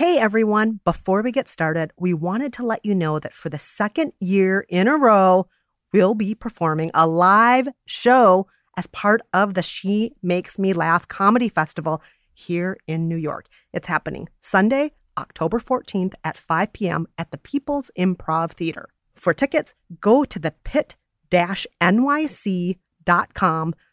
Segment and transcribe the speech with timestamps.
[0.00, 3.58] Hey everyone, before we get started, we wanted to let you know that for the
[3.58, 5.46] second year in a row,
[5.92, 8.46] we'll be performing a live show
[8.78, 12.00] as part of the She Makes Me Laugh Comedy Festival
[12.32, 13.48] here in New York.
[13.74, 17.06] It's happening Sunday, October 14th at 5 p.m.
[17.18, 18.88] at the People's Improv Theater.
[19.14, 20.94] For tickets, go to the pit-nyc.com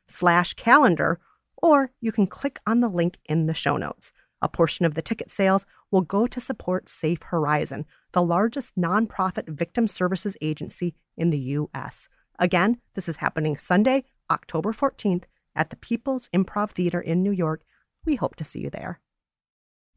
[0.07, 1.19] slash calendar,
[1.57, 4.13] or you can click on the link in the show notes.
[4.41, 9.49] A portion of the ticket sales will go to support Safe Horizon, the largest nonprofit
[9.49, 12.07] victim services agency in the U.S.
[12.37, 15.23] Again, this is happening Sunday, October 14th
[15.55, 17.63] at the People's Improv Theater in New York.
[18.05, 18.99] We hope to see you there.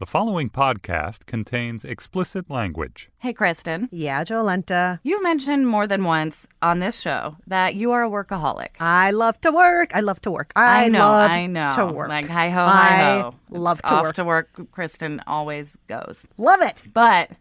[0.00, 3.10] The following podcast contains explicit language.
[3.18, 3.86] Hey, Kristen.
[3.92, 4.98] Yeah, Jolenta.
[5.02, 8.80] You've mentioned more than once on this show that you are a workaholic.
[8.80, 9.94] I love to work.
[9.94, 10.54] I love to work.
[10.56, 11.00] I, I know.
[11.00, 11.70] love I know.
[11.72, 12.08] to work.
[12.08, 13.34] Like hi ho, hi ho.
[13.54, 14.14] I love to off work.
[14.14, 14.70] to work.
[14.70, 16.26] Kristen always goes.
[16.38, 16.80] Love it.
[16.94, 17.32] But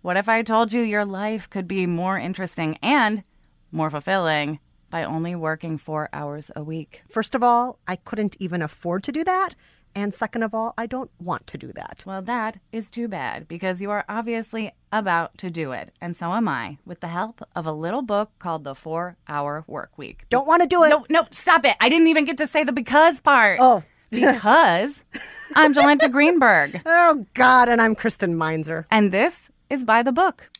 [0.00, 3.22] what if I told you your life could be more interesting and
[3.70, 7.02] more fulfilling by only working four hours a week?
[7.10, 9.54] First of all, I couldn't even afford to do that.
[9.94, 12.02] And second of all, I don't want to do that.
[12.06, 15.92] Well, that is too bad because you are obviously about to do it.
[16.00, 19.64] And so am I, with the help of a little book called The Four Hour
[19.66, 20.24] Work Week.
[20.30, 20.90] Don't want to do it.
[20.90, 21.76] No, no, stop it.
[21.80, 23.58] I didn't even get to say the because part.
[23.60, 23.82] Oh.
[24.10, 25.04] because
[25.54, 26.80] I'm Jolenta Greenberg.
[26.86, 27.68] Oh, God.
[27.68, 28.86] And I'm Kristen Meinzer.
[28.90, 30.50] And this is by the book.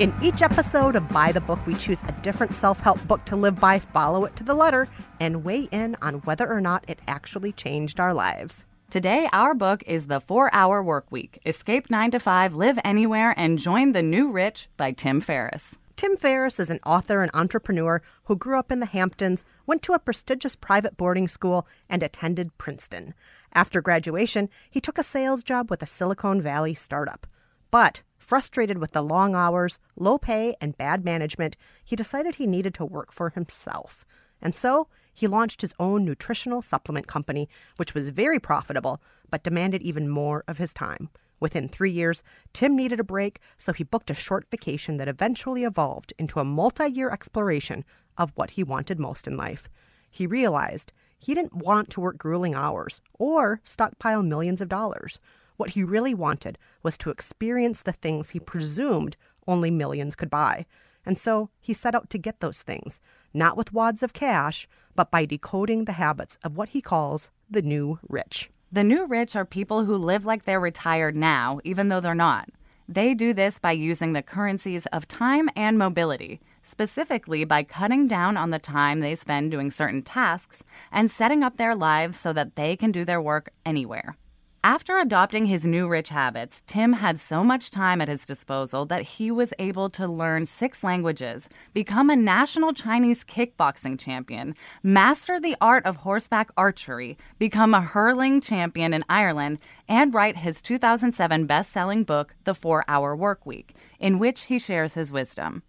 [0.00, 3.36] In each episode of By the Book, we choose a different self help book to
[3.36, 4.88] live by, follow it to the letter,
[5.20, 8.66] and weigh in on whether or not it actually changed our lives.
[8.90, 13.34] Today, our book is The Four Hour Work Week Escape 9 to 5, Live Anywhere,
[13.36, 15.76] and Join the New Rich by Tim Ferriss.
[15.94, 19.92] Tim Ferriss is an author and entrepreneur who grew up in the Hamptons, went to
[19.92, 23.14] a prestigious private boarding school, and attended Princeton.
[23.52, 27.28] After graduation, he took a sales job with a Silicon Valley startup.
[27.70, 32.74] But, frustrated with the long hours, low pay, and bad management, he decided he needed
[32.74, 34.04] to work for himself.
[34.40, 39.00] And so, he launched his own nutritional supplement company, which was very profitable,
[39.30, 41.08] but demanded even more of his time.
[41.40, 42.22] Within three years,
[42.52, 46.44] Tim needed a break, so he booked a short vacation that eventually evolved into a
[46.44, 47.84] multi year exploration
[48.16, 49.68] of what he wanted most in life.
[50.10, 55.20] He realized he didn't want to work grueling hours or stockpile millions of dollars.
[55.56, 59.16] What he really wanted was to experience the things he presumed
[59.46, 60.66] only millions could buy.
[61.06, 63.00] And so he set out to get those things,
[63.32, 67.62] not with wads of cash, but by decoding the habits of what he calls the
[67.62, 68.50] new rich.
[68.72, 72.48] The new rich are people who live like they're retired now, even though they're not.
[72.88, 78.36] They do this by using the currencies of time and mobility, specifically by cutting down
[78.36, 82.56] on the time they spend doing certain tasks and setting up their lives so that
[82.56, 84.16] they can do their work anywhere.
[84.64, 89.02] After adopting his new rich habits, Tim had so much time at his disposal that
[89.02, 95.54] he was able to learn six languages, become a national Chinese kickboxing champion, master the
[95.60, 101.70] art of horseback archery, become a hurling champion in Ireland, and write his 2007 best
[101.70, 105.62] selling book, The Four Hour Work Week, in which he shares his wisdom.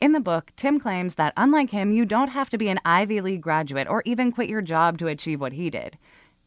[0.00, 3.20] In the book, Tim claims that unlike him, you don't have to be an Ivy
[3.20, 5.98] League graduate or even quit your job to achieve what he did.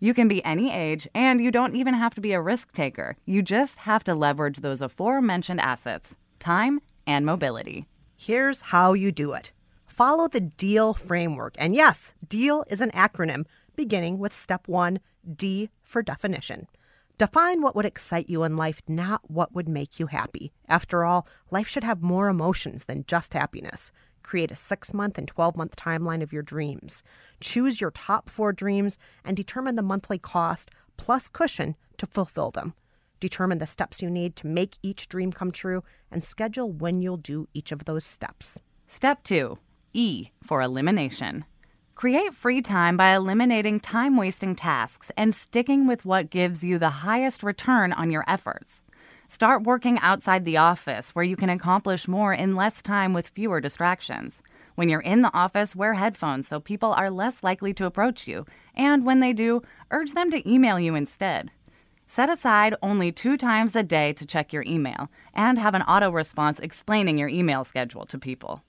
[0.04, 3.18] You can be any age, and you don't even have to be a risk taker.
[3.24, 7.86] You just have to leverage those aforementioned assets time and mobility.
[8.18, 9.52] Here's how you do it
[9.86, 11.54] follow the DEAL framework.
[11.60, 13.46] And yes, DEAL is an acronym
[13.76, 15.02] beginning with step one
[15.36, 16.66] D for definition.
[17.20, 20.52] Define what would excite you in life, not what would make you happy.
[20.68, 23.92] After all, life should have more emotions than just happiness.
[24.24, 27.04] Create a six month and 12 month timeline of your dreams.
[27.40, 32.74] Choose your top four dreams and determine the monthly cost plus cushion to fulfill them.
[33.20, 37.18] Determine the steps you need to make each dream come true and schedule when you'll
[37.18, 38.60] do each of those steps.
[38.88, 39.58] Step two
[39.94, 41.46] E for elimination.
[41.94, 46.90] Create free time by eliminating time wasting tasks and sticking with what gives you the
[47.06, 48.82] highest return on your efforts.
[49.32, 53.62] Start working outside the office where you can accomplish more in less time with fewer
[53.62, 54.42] distractions.
[54.76, 58.46] When you're in the office, wear headphones so people are less likely to approach you.
[58.76, 61.50] And when they do, urge them to email you instead.
[62.06, 66.12] Set aside only two times a day to check your email and have an auto
[66.12, 68.64] response explaining your email schedule to people.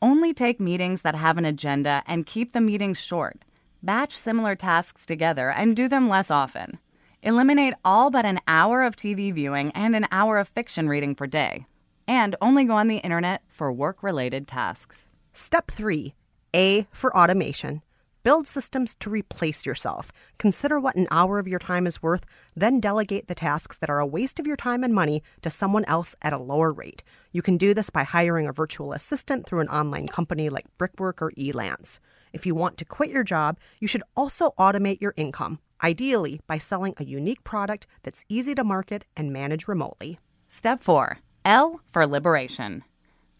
[0.00, 3.44] Only take meetings that have an agenda and keep the meetings short.
[3.82, 6.78] Batch similar tasks together and do them less often.
[7.26, 11.26] Eliminate all but an hour of TV viewing and an hour of fiction reading per
[11.26, 11.66] day.
[12.06, 15.08] And only go on the internet for work related tasks.
[15.32, 16.14] Step three
[16.54, 17.82] A for automation.
[18.22, 20.12] Build systems to replace yourself.
[20.38, 22.24] Consider what an hour of your time is worth,
[22.54, 25.84] then delegate the tasks that are a waste of your time and money to someone
[25.86, 27.02] else at a lower rate.
[27.32, 31.20] You can do this by hiring a virtual assistant through an online company like Brickwork
[31.20, 31.98] or Elance.
[32.32, 36.58] If you want to quit your job, you should also automate your income, ideally by
[36.58, 40.18] selling a unique product that's easy to market and manage remotely.
[40.48, 42.84] Step 4 L for liberation.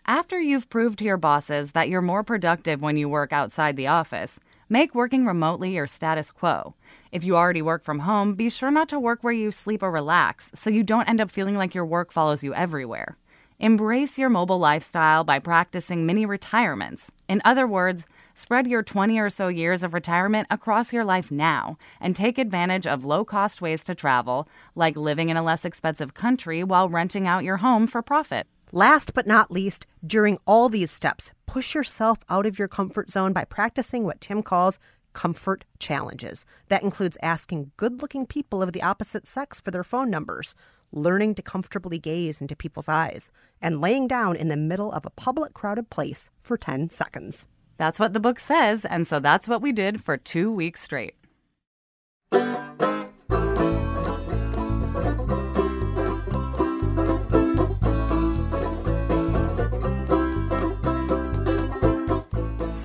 [0.08, 3.88] After you've proved to your bosses that you're more productive when you work outside the
[3.88, 4.38] office,
[4.68, 6.76] make working remotely your status quo.
[7.10, 9.90] If you already work from home, be sure not to work where you sleep or
[9.90, 13.16] relax so you don't end up feeling like your work follows you everywhere.
[13.58, 17.10] Embrace your mobile lifestyle by practicing mini retirements.
[17.26, 18.06] In other words,
[18.36, 22.86] spread your 20 or so years of retirement across your life now and take advantage
[22.86, 27.26] of low cost ways to travel, like living in a less expensive country while renting
[27.26, 28.46] out your home for profit.
[28.72, 33.32] Last but not least, during all these steps, push yourself out of your comfort zone
[33.32, 34.78] by practicing what Tim calls
[35.14, 36.44] comfort challenges.
[36.68, 40.54] That includes asking good looking people of the opposite sex for their phone numbers,
[40.92, 43.30] learning to comfortably gaze into people's eyes,
[43.62, 47.46] and laying down in the middle of a public crowded place for 10 seconds.
[47.78, 51.14] That's what the book says, and so that's what we did for two weeks straight.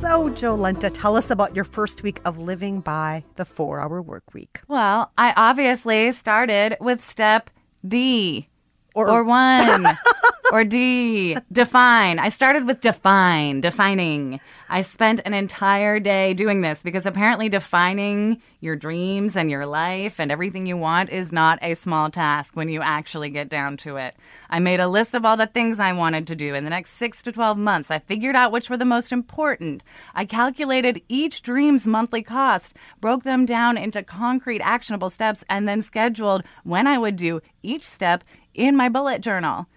[0.01, 4.33] So, Jolenta, tell us about your first week of living by the four hour work
[4.33, 4.60] week.
[4.67, 7.50] Well, I obviously started with step
[7.88, 8.50] D
[8.93, 9.88] Or- or, one
[10.51, 11.38] or D.
[11.51, 12.19] Define.
[12.19, 14.39] I started with define, defining.
[14.69, 20.19] I spent an entire day doing this because apparently defining your dreams and your life
[20.19, 23.98] and everything you want is not a small task when you actually get down to
[23.98, 24.15] it.
[24.50, 26.91] I made a list of all the things I wanted to do in the next
[26.91, 27.91] six to 12 months.
[27.91, 29.83] I figured out which were the most important.
[30.13, 35.81] I calculated each dream's monthly cost, broke them down into concrete, actionable steps, and then
[35.81, 39.67] scheduled when I would do each step in my bullet journal.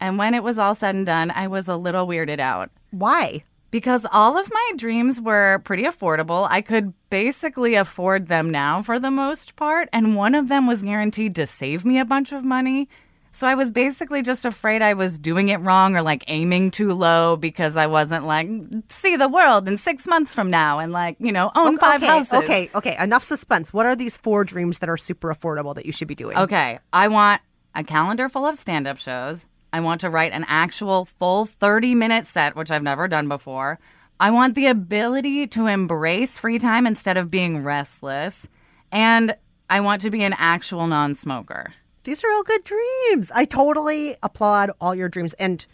[0.00, 3.44] And when it was all said and done, I was a little weirded out Why?
[3.70, 6.46] because all of my dreams were pretty affordable.
[6.50, 10.82] I could basically afford them now for the most part, and one of them was
[10.82, 12.88] guaranteed to save me a bunch of money.
[13.30, 16.92] So I was basically just afraid I was doing it wrong or like aiming too
[16.92, 18.48] low because I wasn't like
[18.88, 22.06] see the world in 6 months from now and like, you know, own five okay,
[22.06, 22.32] houses.
[22.32, 23.72] Okay, okay, enough suspense.
[23.72, 26.38] What are these four dreams that are super affordable that you should be doing?
[26.38, 27.42] Okay, I want
[27.78, 31.94] a calendar full of stand up shows, I want to write an actual full 30
[31.94, 33.78] minute set, which I've never done before.
[34.18, 38.48] I want the ability to embrace free time instead of being restless.
[38.90, 39.36] And
[39.70, 41.72] I want to be an actual non smoker.
[42.02, 43.30] These are all good dreams.
[43.32, 45.34] I totally applaud all your dreams.
[45.34, 45.64] And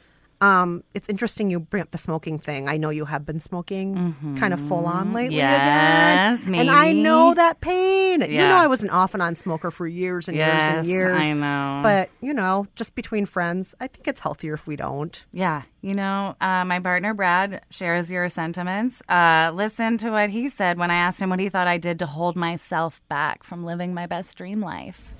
[0.45, 2.69] um, it's interesting you bring up the smoking thing.
[2.69, 6.55] I know you have been smoking kind of full on lately Yes, again.
[6.55, 8.21] And I know that pain.
[8.21, 11.27] You know, I was an off and on smoker for years and years and years.
[11.27, 11.81] I know.
[11.83, 15.25] But, you know, just between friends, I think it's healthier if we don't.
[15.33, 19.03] Yeah, you know, uh, my partner Brad shares your sentiments.
[19.09, 21.99] Uh, listen to what he said when I asked him what he thought I did
[22.01, 25.15] to hold myself back from living my best dream life.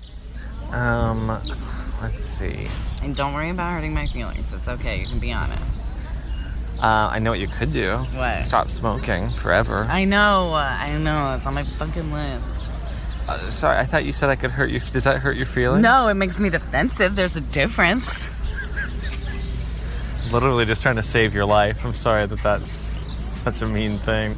[0.71, 1.27] Um,
[2.01, 2.69] let's see.
[3.01, 4.51] And don't worry about hurting my feelings.
[4.51, 4.99] It's okay.
[5.01, 5.85] You can be honest.
[6.77, 7.97] Uh, I know what you could do.
[7.97, 8.43] What?
[8.43, 9.85] Stop smoking forever.
[9.87, 10.53] I know.
[10.53, 11.35] I know.
[11.35, 12.65] It's on my fucking list.
[13.27, 14.79] Uh, sorry, I thought you said I could hurt you.
[14.79, 15.81] Does that hurt your feelings?
[15.81, 17.15] No, it makes me defensive.
[17.15, 18.27] There's a difference.
[20.31, 21.83] Literally just trying to save your life.
[21.85, 24.35] I'm sorry that that's such a mean thing.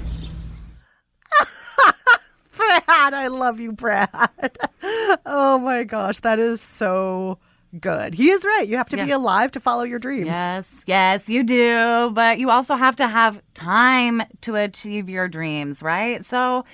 [2.57, 4.10] Brad, I love you, Brad.
[5.25, 7.39] oh my gosh, that is so
[7.79, 8.13] good.
[8.13, 8.67] He is right.
[8.67, 10.27] You have to be alive to follow your dreams.
[10.27, 12.11] Yes, yes, you do.
[12.13, 16.25] But you also have to have time to achieve your dreams, right?
[16.25, 16.65] So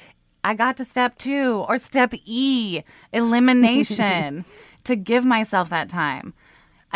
[0.43, 4.45] I got to step two or step E, elimination,
[4.83, 6.33] to give myself that time.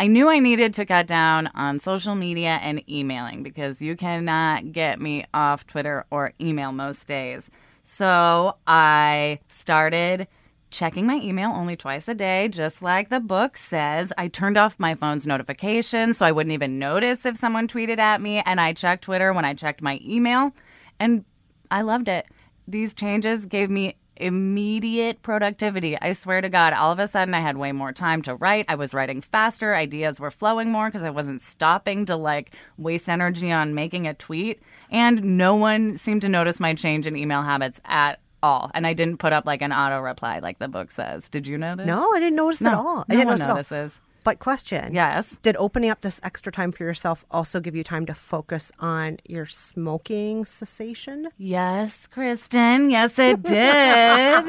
[0.00, 4.70] I knew I needed to cut down on social media and emailing because you cannot
[4.70, 7.50] get me off Twitter or email most days.
[7.82, 10.28] So I started
[10.70, 14.12] checking my email only twice a day, just like the book says.
[14.18, 18.20] I turned off my phone's notifications so I wouldn't even notice if someone tweeted at
[18.20, 18.42] me.
[18.44, 20.52] And I checked Twitter when I checked my email.
[21.00, 21.24] And
[21.70, 22.26] I loved it.
[22.66, 25.96] These changes gave me immediate productivity.
[26.00, 28.66] I swear to God, all of a sudden I had way more time to write.
[28.68, 29.74] I was writing faster.
[29.74, 34.14] Ideas were flowing more because I wasn't stopping to like waste energy on making a
[34.14, 34.60] tweet.
[34.90, 38.70] And no one seemed to notice my change in email habits at all.
[38.74, 41.28] And I didn't put up like an auto reply like the book says.
[41.28, 41.86] Did you notice?
[41.86, 42.98] No, I didn't notice No, at all.
[43.08, 44.00] I no didn't one notice notices.
[44.24, 44.92] But question.
[44.94, 45.36] Yes.
[45.42, 49.18] Did opening up this extra time for yourself also give you time to focus on
[49.26, 51.28] your smoking cessation?
[51.38, 52.90] Yes, Kristen.
[52.90, 54.44] Yes, it did.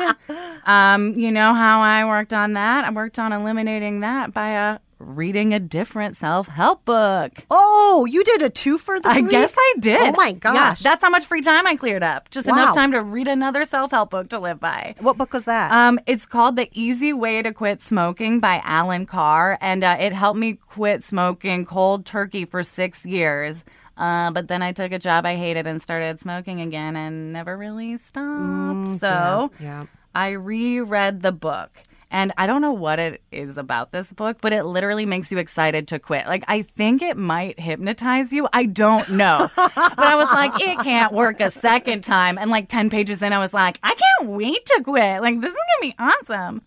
[0.65, 2.83] um, you know how I worked on that?
[2.83, 7.45] I worked on eliminating that by uh, reading a different self help book.
[7.49, 9.31] Oh, you did a two for this I week?
[9.31, 9.99] guess I did.
[10.01, 10.81] Oh my Yeah, gosh.
[10.81, 12.29] that's how much free time I cleared up.
[12.29, 12.53] Just Wow.
[12.55, 14.95] enough time to read another self help book to live by.
[14.99, 15.71] what book was that?
[15.71, 20.11] Um, it's called The Easy Way to Quit Smoking by Allen Carr, and uh, it
[20.13, 23.63] helped me quit smoking cold turkey for six years.
[23.97, 27.57] Uh, but then I took a job I hated and started smoking again and never
[27.57, 28.99] really stopped.
[28.99, 29.83] so Mm, yeah.
[30.15, 31.83] I reread the book.
[32.11, 35.37] And I don't know what it is about this book, but it literally makes you
[35.37, 36.25] excited to quit.
[36.25, 38.47] Like, I think it might hypnotize you.
[38.51, 39.47] I don't know.
[39.55, 42.39] but I was like, it can't work a second time.
[42.39, 45.21] And like 10 pages in, I was like, I can't wait to quit.
[45.21, 46.63] Like, this is going to be awesome.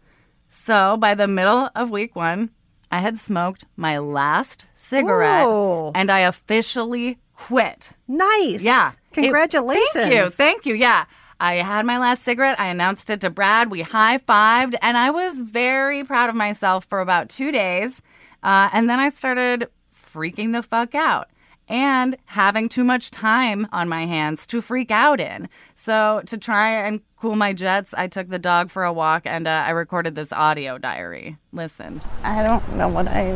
[0.49, 2.51] So by the middle of week one,
[2.93, 5.91] I had smoked my last cigarette Whoa.
[5.95, 7.91] and I officially quit.
[8.07, 8.63] nice.
[8.63, 8.93] Yeah.
[8.93, 9.89] It- Congratulations.
[9.93, 10.31] thank you.
[10.31, 10.75] Thank you.
[10.75, 11.07] Yeah.
[11.43, 12.61] I had my last cigarette.
[12.61, 13.69] I announced it to Brad.
[13.69, 18.01] We high fived, and I was very proud of myself for about two days.
[18.45, 21.31] Uh, and then I started freaking the fuck out
[21.69, 25.49] and having too much time on my hands to freak out in.
[25.75, 29.49] So, to try and cool my jets, I took the dog for a walk and
[29.49, 31.39] uh, I recorded this audio diary.
[31.53, 32.03] Listen.
[32.23, 33.33] I don't know what I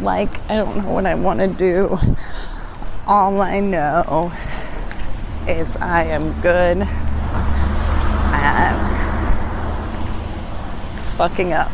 [0.00, 0.32] like.
[0.48, 1.98] I don't know what I want to do.
[3.06, 4.32] All I know
[5.46, 6.88] is I am good
[11.16, 11.70] fucking up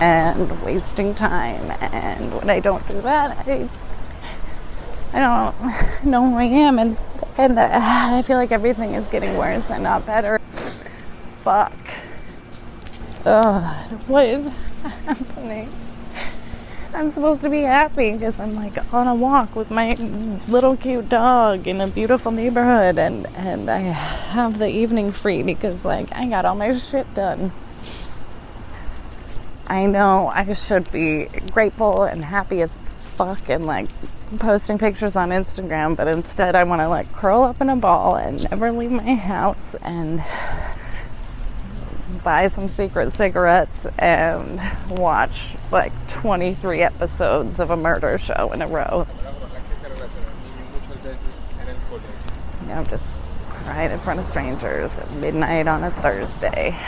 [0.00, 1.70] and wasting time.
[1.92, 3.68] And when I don't do that, I
[5.12, 6.96] I don't know who I am, and
[7.36, 10.40] and I feel like everything is getting worse and not better.
[11.44, 11.72] Fuck.
[13.24, 14.46] Ugh, what is
[14.82, 15.70] happening?
[16.94, 19.94] I'm supposed to be happy because I'm like on a walk with my
[20.48, 25.84] little cute dog in a beautiful neighborhood and and I have the evening free because
[25.84, 27.52] like I got all my shit done.
[29.66, 32.72] I know I should be grateful and happy as
[33.16, 33.88] fuck and like
[34.38, 38.16] posting pictures on Instagram, but instead I want to like curl up in a ball
[38.16, 40.24] and never leave my house and
[42.28, 48.66] buy some secret cigarettes and watch like 23 episodes of a murder show in a
[48.66, 49.06] row.
[52.60, 53.06] You know, just
[53.64, 56.78] right in front of strangers at midnight on a Thursday.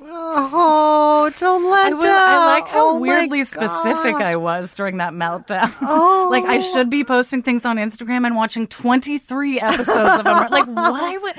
[0.00, 1.84] Oh, no, Jolenta.
[1.84, 4.16] I, was, I like how Oh weirdly specific.
[4.16, 5.72] I was during that meltdown.
[5.80, 6.26] Oh.
[6.28, 10.50] like I should be posting things on Instagram and watching 23 episodes of them.
[10.50, 11.36] Like why would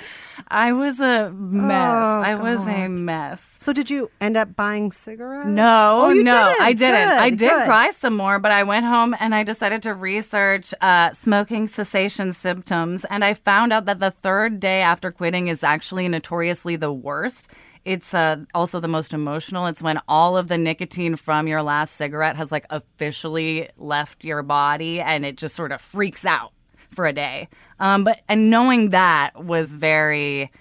[0.47, 1.73] I was a mess.
[2.05, 3.53] Oh, I was a mess.
[3.57, 5.47] So did you end up buying cigarettes?
[5.47, 6.61] No, Oh, no, didn't.
[6.61, 7.09] I didn't.
[7.09, 7.65] Good, I did good.
[7.65, 12.31] cry some more, but I went home and I decided to research uh, smoking cessation
[12.31, 16.93] symptoms, and I found out that the third day after quitting is actually notoriously the
[16.93, 17.47] worst.
[17.83, 19.67] It's uh, also the most emotional.
[19.67, 24.41] It's when all of the nicotine from your last cigarette has like officially left your
[24.41, 26.51] body, and it just sort of freaks out
[26.89, 27.47] for a day.
[27.79, 30.51] Um, but and knowing that was very.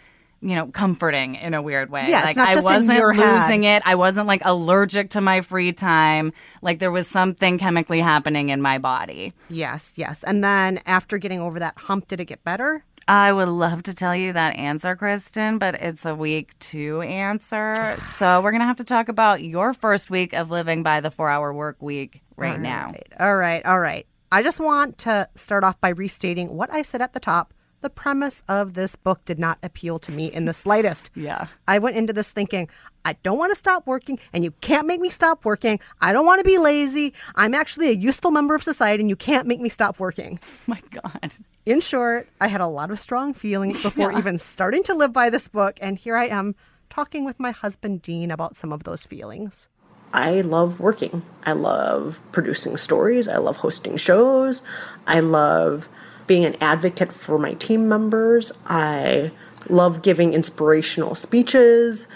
[0.40, 2.04] You know, comforting in a weird way.
[2.06, 3.44] Yeah, like I wasn't your head.
[3.44, 3.82] losing it.
[3.86, 6.32] I wasn't like allergic to my free time.
[6.60, 9.32] Like there was something chemically happening in my body.
[9.48, 10.22] Yes, yes.
[10.22, 12.84] And then after getting over that hump, did it get better?
[13.08, 17.96] I would love to tell you that answer, Kristen, but it's a week two answer.
[18.14, 21.10] So we're going to have to talk about your first week of living by the
[21.10, 22.92] four hour work week right now.
[23.18, 24.06] All right, all right.
[24.32, 27.54] I just want to start off by restating what I said at the top.
[27.82, 31.10] The premise of this book did not appeal to me in the slightest.
[31.16, 31.48] Yeah.
[31.68, 32.68] I went into this thinking,
[33.04, 35.78] I don't want to stop working, and you can't make me stop working.
[36.00, 37.12] I don't want to be lazy.
[37.34, 40.40] I'm actually a useful member of society, and you can't make me stop working.
[40.66, 41.34] My God.
[41.66, 45.28] In short, I had a lot of strong feelings before even starting to live by
[45.28, 46.54] this book, and here I am
[46.88, 49.68] talking with my husband, Dean, about some of those feelings.
[50.14, 51.22] I love working.
[51.44, 53.26] I love producing stories.
[53.28, 54.62] I love hosting shows.
[55.08, 55.88] I love
[56.28, 58.52] being an advocate for my team members.
[58.66, 59.32] I
[59.68, 62.06] love giving inspirational speeches.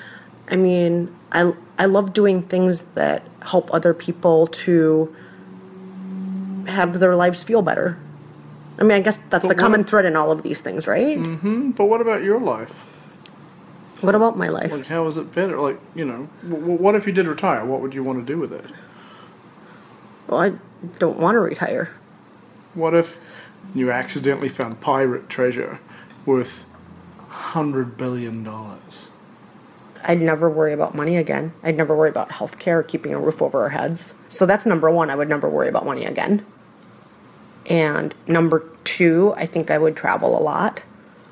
[0.48, 5.14] I mean, I, I love doing things that help other people to
[6.68, 7.98] have their lives feel better.
[8.78, 10.86] I mean, I guess that's the But what- common thread in all of these things,
[10.86, 11.18] right?
[11.18, 12.87] Hmm, But what about your life?
[14.00, 14.70] What about my life?
[14.70, 15.58] Like, how is it better?
[15.60, 17.64] Like, you know, w- what if you did retire?
[17.64, 18.64] What would you want to do with it?
[20.28, 20.52] Well, I
[20.98, 21.90] don't want to retire.
[22.74, 23.16] What if
[23.74, 25.80] you accidentally found pirate treasure
[26.24, 26.64] worth
[27.28, 29.08] hundred billion dollars?
[30.04, 31.52] I'd never worry about money again.
[31.64, 34.14] I'd never worry about health care or keeping a roof over our heads.
[34.28, 35.10] So that's number one.
[35.10, 36.46] I would never worry about money again.
[37.68, 40.82] And number two, I think I would travel a lot.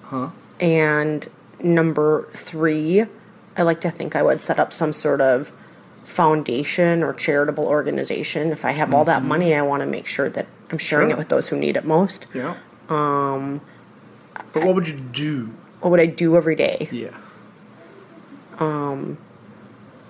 [0.03, 0.31] Huh?
[0.61, 1.29] And
[1.63, 3.05] number three,
[3.57, 5.53] I like to think I would set up some sort of
[6.05, 8.51] foundation or charitable organization.
[8.53, 11.17] If I have all that money, I want to make sure that I'm sharing Sure.
[11.17, 12.27] it with those who need it most.
[12.35, 12.55] Yeah.
[12.89, 13.61] Um.
[14.53, 15.51] But what would you do?
[15.81, 16.89] What would I do every day?
[16.93, 17.11] Yeah.
[18.59, 19.19] Um,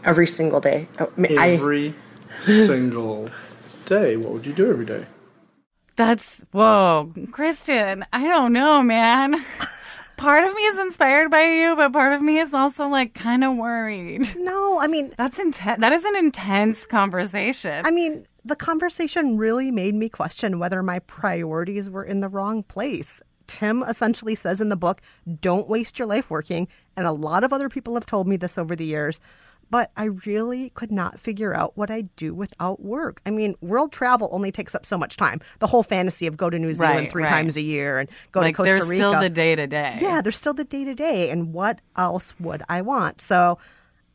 [0.04, 0.88] every single day.
[0.98, 1.94] I mean, I- Every
[2.44, 3.28] single
[3.86, 4.16] day.
[4.16, 5.06] What would you do every day?
[5.96, 8.04] That's whoa, Kristen.
[8.12, 9.36] I don't know, man.
[10.16, 13.44] Part of me is inspired by you, but part of me is also like kind
[13.44, 14.34] of worried.
[14.36, 15.80] no, I mean, That's intense.
[15.80, 17.84] That is an intense conversation.
[17.84, 22.62] I mean, the conversation really made me question whether my priorities were in the wrong
[22.62, 23.20] place.
[23.46, 25.00] Tim essentially says in the book,
[25.40, 26.68] don't waste your life working.
[26.96, 29.20] And a lot of other people have told me this over the years.
[29.68, 33.20] But I really could not figure out what I'd do without work.
[33.26, 35.40] I mean, world travel only takes up so much time.
[35.58, 37.28] The whole fantasy of go to New Zealand Right, three right.
[37.30, 38.96] times a year and go like to Costa there's Rica.
[38.98, 39.98] still the day to day.
[40.00, 41.30] Yeah, there's still the day to day.
[41.30, 43.20] And what else would I want?
[43.20, 43.58] So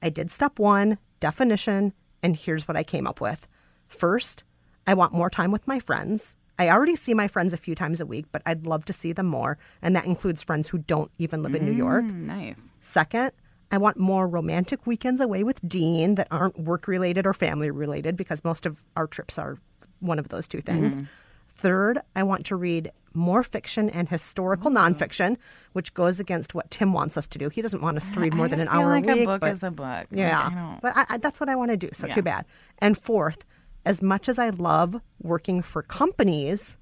[0.02, 3.46] I did step one, definition, and here's what I came up with.
[3.88, 4.44] First,
[4.88, 6.36] I want more time with my friends.
[6.60, 9.12] I already see my friends a few times a week, but I'd love to see
[9.14, 9.58] them more.
[9.82, 12.06] And that includes friends who don't even live in New York.
[12.06, 12.62] Mm, nice.
[12.82, 13.32] Second,
[13.72, 18.18] I want more romantic weekends away with Dean that aren't work related or family related
[18.18, 19.58] because most of our trips are
[20.00, 20.96] one of those two things.
[20.96, 21.06] Mm-hmm.
[21.48, 24.94] Third, I want to read more fiction and historical mm-hmm.
[24.94, 25.38] nonfiction,
[25.74, 27.50] which goes against what Tim wants us to do.
[27.50, 29.24] He doesn't want us to read more than an hour like a week.
[29.24, 29.86] a book but, is a book.
[29.86, 31.90] Like, yeah, I but I, I, that's what I want to do.
[31.94, 32.16] So Yeah.
[32.16, 32.46] too bad.
[32.80, 33.46] And fourth,
[33.86, 36.78] as much as I love working for companies,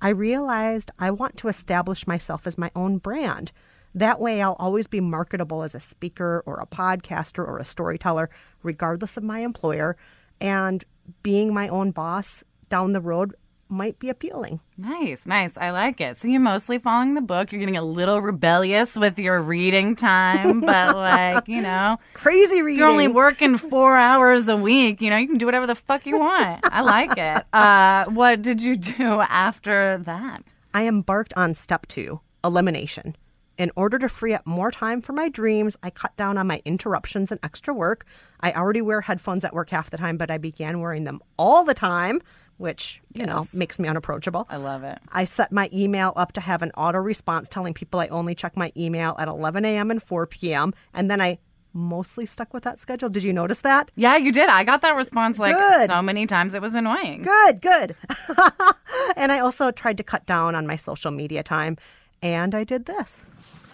[0.00, 3.52] I realized I want to establish myself as my own brand.
[3.94, 8.30] That way, I'll always be marketable as a speaker or a podcaster or a storyteller,
[8.62, 9.96] regardless of my employer.
[10.40, 10.84] And
[11.22, 13.34] being my own boss down the road
[13.68, 14.58] might be appealing.
[14.76, 15.56] Nice, nice.
[15.56, 16.16] I like it.
[16.16, 17.52] So you're mostly following the book.
[17.52, 22.80] You're getting a little rebellious with your reading time, but like, you know, Crazy reading.
[22.80, 26.04] you're only working four hours a week, you know, you can do whatever the fuck
[26.04, 26.60] you want.
[26.64, 27.44] I like it.
[27.52, 30.42] Uh, what did you do after that?
[30.72, 33.14] I embarked on step two elimination.
[33.58, 36.62] In order to free up more time for my dreams, I cut down on my
[36.64, 38.06] interruptions and extra work.
[38.40, 41.62] I already wear headphones at work half the time, but I began wearing them all
[41.62, 42.22] the time,
[42.56, 44.46] which, you know, makes me unapproachable.
[44.48, 44.98] I love it.
[45.12, 48.56] I set my email up to have an auto response telling people I only check
[48.56, 49.90] my email at 11 a.m.
[49.90, 50.72] and 4 p.m.
[50.94, 51.38] And then I
[51.72, 53.08] mostly stuck with that schedule.
[53.08, 53.90] Did you notice that?
[53.94, 54.48] Yeah, you did.
[54.48, 55.90] I got that response like Good.
[55.90, 57.22] so many times it was annoying.
[57.22, 57.96] Good, good.
[59.16, 61.76] and I also tried to cut down on my social media time,
[62.22, 63.26] and I did this.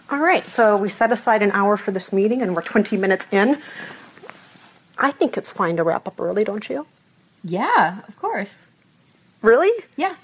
[0.09, 3.25] All right, so we set aside an hour for this meeting, and we're 20 minutes
[3.31, 3.59] in.
[4.97, 6.87] I think it's fine to wrap up early, don't you?
[7.43, 8.67] Yeah, of course.
[9.41, 9.71] Really?
[9.97, 10.15] Yeah,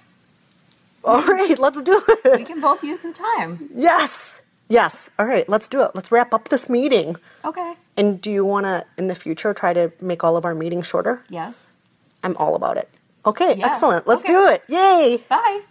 [1.03, 2.37] All right, let's do it.
[2.39, 3.69] we can both use the time.
[3.73, 5.09] Yes, yes.
[5.19, 5.91] All right, let's do it.
[5.93, 7.17] Let's wrap up this meeting.
[7.43, 7.75] Okay.
[7.97, 10.87] And do you want to, in the future, try to make all of our meetings
[10.87, 11.23] shorter?
[11.29, 11.71] Yes.
[12.23, 12.89] I'm all about it.
[13.25, 14.07] Okay, Yeah, excellent.
[14.07, 14.33] Let's okay.
[14.33, 14.63] do it.
[14.67, 15.23] Yay.
[15.29, 15.61] Bye.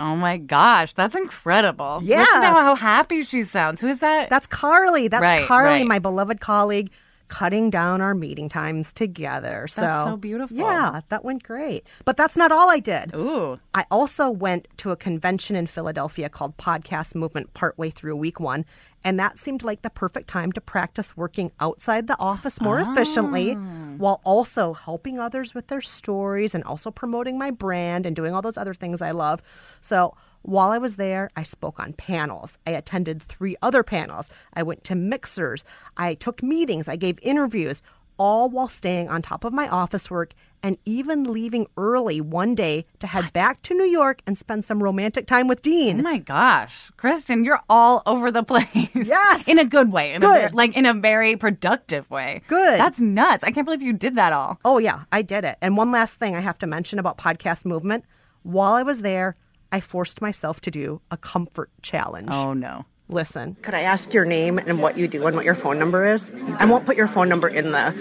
[0.00, 2.00] Oh my gosh, that's incredible.
[2.02, 2.20] Yeah.
[2.20, 3.80] Listen to how happy she sounds.
[3.80, 4.30] Who is that?
[4.30, 5.08] That's Carly.
[5.08, 5.86] That's Right, Carly, right.
[5.86, 6.90] my beloved colleague,
[7.30, 9.68] cutting down our meeting times together.
[9.68, 10.56] So so beautiful.
[10.56, 11.86] Yeah, that went great.
[12.04, 13.14] But that's not all I did.
[13.14, 13.58] Ooh.
[13.72, 18.66] I also went to a convention in Philadelphia called Podcast Movement partway through week one.
[19.04, 22.90] And that seemed like the perfect time to practice working outside the office more ah.
[22.90, 28.34] efficiently while also helping others with their stories and also promoting my brand and doing
[28.34, 29.40] all those other things I love.
[29.80, 32.58] So while I was there, I spoke on panels.
[32.66, 34.30] I attended three other panels.
[34.54, 35.64] I went to mixers.
[35.96, 36.88] I took meetings.
[36.88, 37.82] I gave interviews,
[38.16, 42.84] all while staying on top of my office work and even leaving early one day
[42.98, 46.02] to head back to New York and spend some romantic time with Oh Dean.
[46.02, 48.66] my gosh, Kristen, you're all over the place.
[48.94, 49.48] Yes.
[49.48, 50.12] in a good way.
[50.12, 50.50] In A, Good.
[50.50, 52.42] ver- like in a very productive way.
[52.46, 52.78] Good.
[52.78, 53.42] That's nuts.
[53.42, 54.58] I can't believe you did that all.
[54.64, 55.56] Oh, yeah, I did it.
[55.62, 58.04] And one last thing I have to mention about podcast movement
[58.42, 59.36] while I was there,
[59.72, 62.28] I forced myself to do a comfort challenge.
[62.32, 62.84] Oh no.
[63.08, 66.04] Listen, could I ask your name and what you do and what your phone number
[66.06, 66.30] is?
[66.58, 67.92] I won't put your phone number in the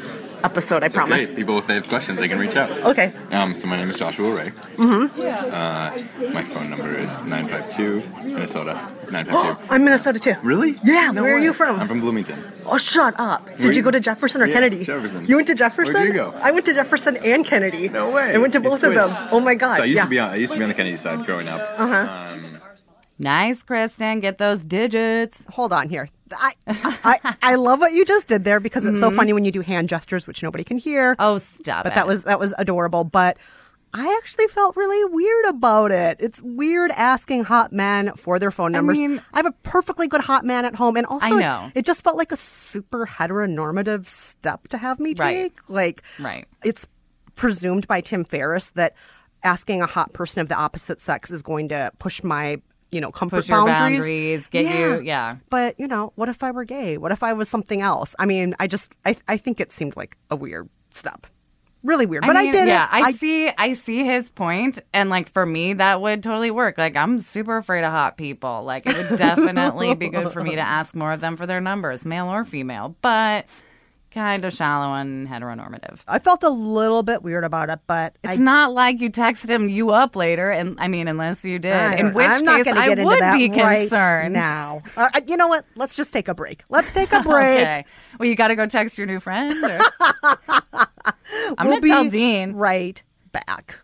[0.44, 1.26] episode, I promise.
[1.26, 1.36] Great.
[1.38, 2.70] People, if they have questions, they can reach out.
[2.86, 3.12] Okay.
[3.32, 4.52] Um, so my name is Joshua Ray.
[4.78, 5.22] Mm-hmm.
[5.22, 8.74] Uh, my phone number is 952 Minnesota
[9.12, 9.74] 952.
[9.74, 10.36] I'm Minnesota too.
[10.44, 10.76] really?
[10.84, 11.80] Yeah, No where are you from?
[11.80, 12.44] I'm from Bloomington.
[12.66, 13.46] Oh, shut up.
[13.46, 14.84] Did Where you you- go to Jefferson or Yeah, Kennedy?
[14.84, 15.26] Jefferson.
[15.26, 15.94] You went to Jefferson?
[15.96, 16.32] Where'd you go?
[16.42, 17.90] I went to Jefferson and Kennedy.
[17.90, 18.34] No way.
[18.34, 19.10] I went to both of them.
[19.32, 19.78] Oh my god.
[19.78, 20.04] So I used yeah.
[20.04, 20.30] to be on.
[20.30, 21.62] I used to be on the Kennedy side growing up.
[21.78, 22.34] Uh-huh.
[22.34, 22.46] Um,
[23.22, 24.22] Nice, Kristen.
[24.22, 25.44] Get those digits.
[25.52, 26.08] Hold on here.
[26.38, 29.52] I, I I love what you just did there because it's so funny when you
[29.52, 31.14] do hand gestures, which nobody can hear.
[31.14, 31.22] Mm-hmm.
[31.22, 31.96] Oh, stop but it.
[31.96, 33.04] that was that was adorable.
[33.04, 33.38] But
[33.92, 36.18] I actually felt really weird about it.
[36.20, 39.00] It's weird asking hot men for their phone numbers.
[39.00, 41.72] I, mean- have a perfectly good hot man at home, and also I know.
[41.74, 45.34] it just felt like a super heteronormative step to have me Right.
[45.36, 45.60] take.
[45.68, 46.46] Like, Right.
[46.64, 46.86] it's
[47.36, 48.94] presumed by Tim Ferriss that
[49.44, 53.12] asking a hot person of the opposite sex is going to push my you know
[53.12, 53.98] comfort boundaries.
[54.00, 55.38] boundaries, get you- yeah.
[55.50, 56.98] But you know, what if I were gay?
[56.98, 58.16] What if I was something else?
[58.20, 61.28] I mean, I just I I think it seemed like a weird step.
[61.84, 62.26] Really weird.
[62.28, 63.04] But I, did yeah, it.
[63.06, 63.50] I, see.
[63.58, 66.78] I see his point, and like for me, that would totally work.
[66.78, 68.64] Like I'm super afraid of hot people.
[68.66, 71.62] Like it would definitely be good for me to ask more of them for their
[71.62, 72.98] numbers, male or female.
[73.02, 73.46] But
[74.12, 76.00] kind of shallow and heteronormative.
[76.08, 79.50] I felt a little bit weird about it, but It's I, not like you texted
[79.50, 82.90] him you up later, and I mean, unless you did, in which I'm case I
[82.90, 84.34] would be right concerned.
[84.34, 84.82] now.
[84.98, 85.66] Uh, you know what?
[85.76, 86.64] Let's just take a break.
[86.70, 87.60] Let's take a break.
[87.62, 87.86] Okay.
[88.20, 89.56] Well, you got to go text your new friend.
[89.64, 89.80] or-
[91.58, 92.54] I'm We'll gonna tell be Dean.
[92.54, 93.80] right back.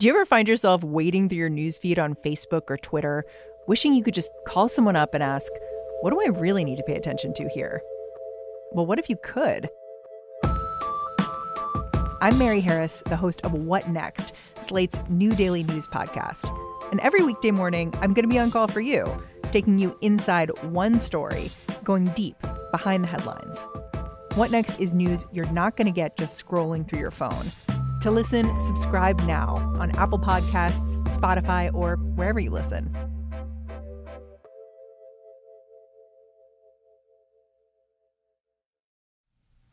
[0.00, 3.22] Do you ever find yourself wading through your newsfeed on Facebook or Twitter,
[3.66, 5.52] wishing you could just call someone up and ask,
[6.00, 7.82] What do I really need to pay attention to here?
[8.72, 9.68] Well, what if you could?
[12.22, 16.48] I'm Mary Harris, the host of What Next, Slate's new daily news podcast.
[16.90, 20.50] And every weekday morning, I'm going to be on call for you, taking you inside
[20.62, 21.50] one story,
[21.84, 22.36] going deep
[22.70, 23.68] behind the headlines.
[24.34, 27.52] What Next is news you're not going to get just scrolling through your phone.
[28.00, 32.96] To listen, subscribe now on Apple Podcasts, Spotify, or wherever you listen.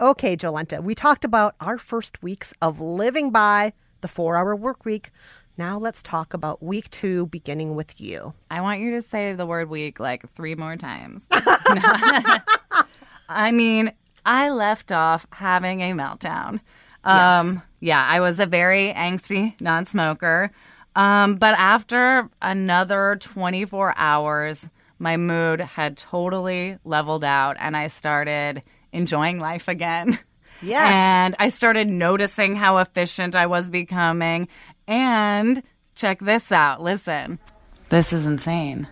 [0.02, 4.84] Okay, Jolenta, we talked about our first weeks of living by the four hour work
[4.84, 5.10] week.
[5.58, 8.34] Now let's talk about week two, beginning with you.
[8.52, 11.26] I want you to say the word week like three more times.
[13.30, 13.94] I mean,
[14.26, 16.60] I left off having a meltdown.
[17.06, 20.52] Um, Yeah, I was a very angsty non smoker.
[20.96, 28.63] Um, but after another 24 hours, my mood had totally leveled out and I started
[28.92, 30.18] enjoying life again.
[30.62, 30.92] Yes.
[30.92, 34.48] And I started noticing how efficient I was becoming.
[34.88, 35.62] And
[35.94, 36.82] check this out.
[36.82, 37.38] Listen,
[37.90, 38.88] this is insane.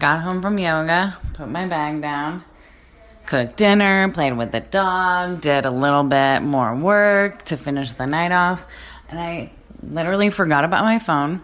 [0.00, 2.44] Got home from yoga, put my bag down,
[3.28, 8.06] cooked dinner, played with the dog, did a little bit more work to finish the
[8.06, 8.64] night off,
[9.10, 11.42] and I literally forgot about my phone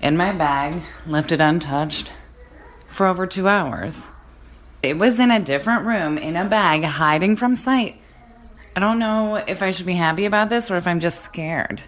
[0.00, 2.08] in my bag, left it untouched
[2.86, 4.00] for over two hours.
[4.80, 8.00] It was in a different room in a bag, hiding from sight.
[8.76, 11.82] I don't know if I should be happy about this or if I'm just scared.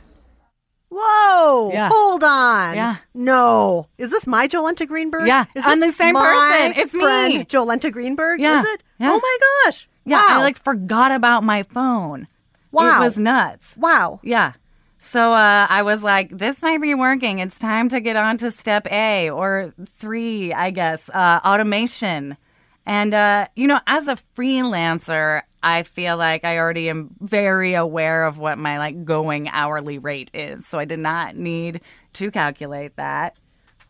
[0.99, 1.71] Whoa!
[1.73, 1.91] Yeah.
[1.93, 2.75] Hold on.
[2.75, 2.97] Yeah.
[3.13, 3.89] No.
[3.99, 5.27] Is this my Jolenta Greenberg?
[5.27, 6.81] Yeah, Is I'm the same my person.
[6.83, 7.45] It's me.
[7.45, 8.41] Jolenta Greenberg?
[8.41, 8.61] Yeah.
[8.61, 8.83] Is it?
[8.99, 9.11] Yeah.
[9.13, 9.89] Oh my gosh.
[10.07, 10.27] Yeah, wow.
[10.29, 12.29] I like forgot about my phone.
[12.73, 13.01] Wow.
[13.01, 13.75] It was nuts.
[13.77, 14.21] Wow.
[14.23, 14.53] Yeah.
[14.99, 17.41] So uh, I was like, this might be working.
[17.41, 22.39] It's time to get on to step A or three, I guess, uh, automation.
[22.87, 28.25] And, uh, you know, as a freelancer, I feel like I already am very aware
[28.25, 30.65] of what my like going hourly rate is.
[30.65, 31.81] So I did not need
[32.13, 33.37] to calculate that.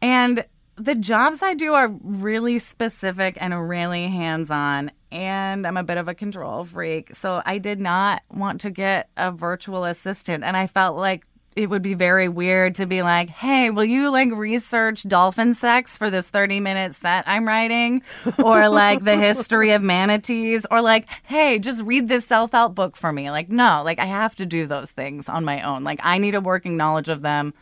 [0.00, 4.90] And the jobs I do are really specific and really hands on.
[5.12, 7.14] And I'm a bit of a control freak.
[7.14, 10.44] So I did not want to get a virtual assistant.
[10.44, 14.10] And I felt like it would be very weird to be like, hey, will you
[14.10, 18.02] like research dolphin sex for this 30 minute set I'm writing?
[18.38, 20.66] Or like the history of manatees?
[20.70, 23.30] Or like, hey, just read this self help book for me.
[23.30, 25.82] Like, no, like I have to do those things on my own.
[25.82, 27.54] Like, I need a working knowledge of them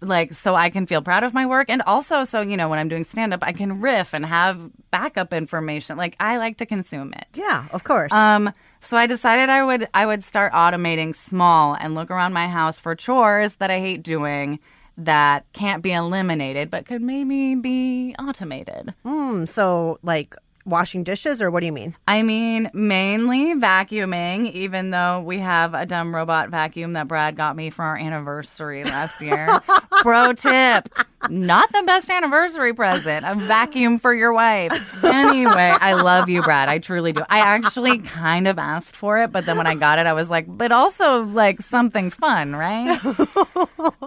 [0.00, 2.78] like so I can feel proud of my work and also so you know when
[2.78, 6.66] I'm doing stand up I can riff and have backup information like I like to
[6.66, 7.26] consume it.
[7.34, 8.12] Yeah, of course.
[8.12, 12.48] Um so I decided I would I would start automating small and look around my
[12.48, 14.58] house for chores that I hate doing
[14.98, 18.94] that can't be eliminated but could maybe be automated.
[19.04, 19.44] Hmm.
[19.44, 20.34] So, like
[20.66, 21.96] washing dishes, or what do you mean?
[22.06, 27.56] I mean, mainly vacuuming, even though we have a dumb robot vacuum that Brad got
[27.56, 29.60] me for our anniversary last year.
[30.02, 30.88] Pro tip
[31.30, 33.24] not the best anniversary present.
[33.26, 35.04] A vacuum for your wife.
[35.04, 36.68] Anyway, I love you, Brad.
[36.68, 37.22] I truly do.
[37.28, 40.30] I actually kind of asked for it, but then when I got it, I was
[40.30, 42.98] like, but also like something fun, right?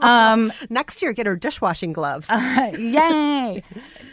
[0.01, 2.29] Um, Next year, get her dishwashing gloves.
[2.77, 3.63] yay!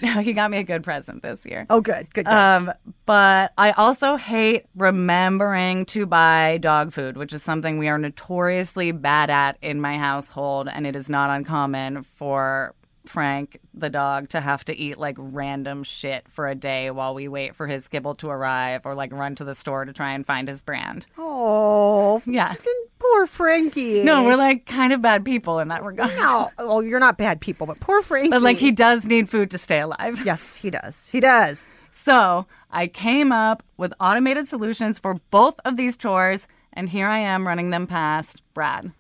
[0.03, 1.67] No, he got me a good present this year.
[1.71, 2.33] oh, good, good, good.
[2.33, 2.73] Um,
[3.05, 8.93] but I also hate remembering to buy dog food, which is something we are notoriously
[8.93, 12.75] bad at in my household, and it is not uncommon for
[13.09, 17.29] Frank, the dog, to have to eat like random shit for a day while we
[17.29, 20.27] wait for his kibble to arrive or like run to the store to try and
[20.27, 21.07] find his brand.
[21.19, 22.55] oh, Yeah.
[22.99, 24.03] poor Frankie.
[24.03, 26.11] No, we're like kind of bad people in that regard.
[26.17, 28.31] No, well, you're not bad people, but poor Frankie.
[28.31, 30.23] But like he does need food to stay alive.
[30.25, 31.09] Yes, he does.
[31.09, 31.67] He does.
[31.91, 37.19] So I came up with automated solutions for both of these chores, and here I
[37.19, 38.93] am running them past Brad.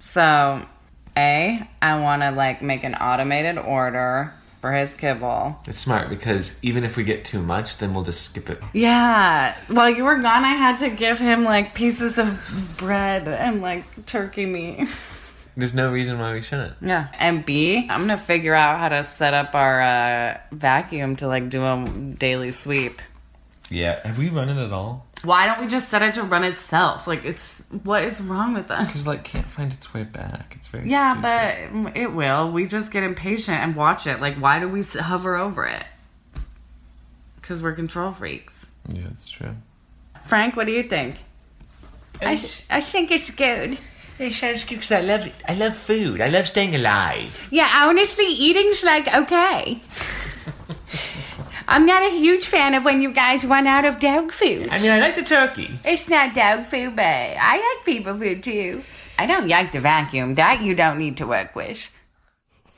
[0.00, 0.62] So,
[1.16, 5.58] A, I want to like make an automated order for his kibble.
[5.66, 8.62] It's smart because even if we get too much, then we'll just skip it.
[8.72, 9.54] Yeah.
[9.68, 12.40] While you were gone, I had to give him like pieces of
[12.78, 14.88] bread and like turkey meat.
[15.56, 16.74] There's no reason why we shouldn't.
[16.80, 17.08] Yeah.
[17.18, 21.28] And B, I'm going to figure out how to set up our uh, vacuum to
[21.28, 21.84] like do a
[22.18, 23.02] daily sweep.
[23.70, 24.06] Yeah.
[24.06, 25.06] Have we run it at all?
[25.22, 27.06] Why don't we just set it to run itself?
[27.06, 28.86] Like, it's what is wrong with us?
[28.86, 30.52] Because like can't find its way back.
[30.56, 31.84] It's very Yeah, stupid.
[31.84, 32.52] but it will.
[32.52, 34.20] We just get impatient and watch it.
[34.20, 35.84] Like, why do we hover over it?
[37.36, 38.66] Because we're control freaks.
[38.88, 39.54] yeah, it's true.
[40.26, 41.16] Frank, what do you think?
[42.22, 42.32] I,
[42.70, 43.76] I think it's good.
[44.18, 45.34] It sounds good because I love it.
[45.48, 46.20] I love food.
[46.20, 47.48] I love staying alive.
[47.50, 49.80] Yeah, honestly, eating's like okay.
[51.66, 54.68] I'm not a huge fan of when you guys run out of dog food.
[54.70, 55.78] I mean, I like the turkey.
[55.84, 58.82] It's not dog food, but I like people food too.
[59.18, 60.34] I don't like the vacuum.
[60.34, 61.90] That you don't need to work with.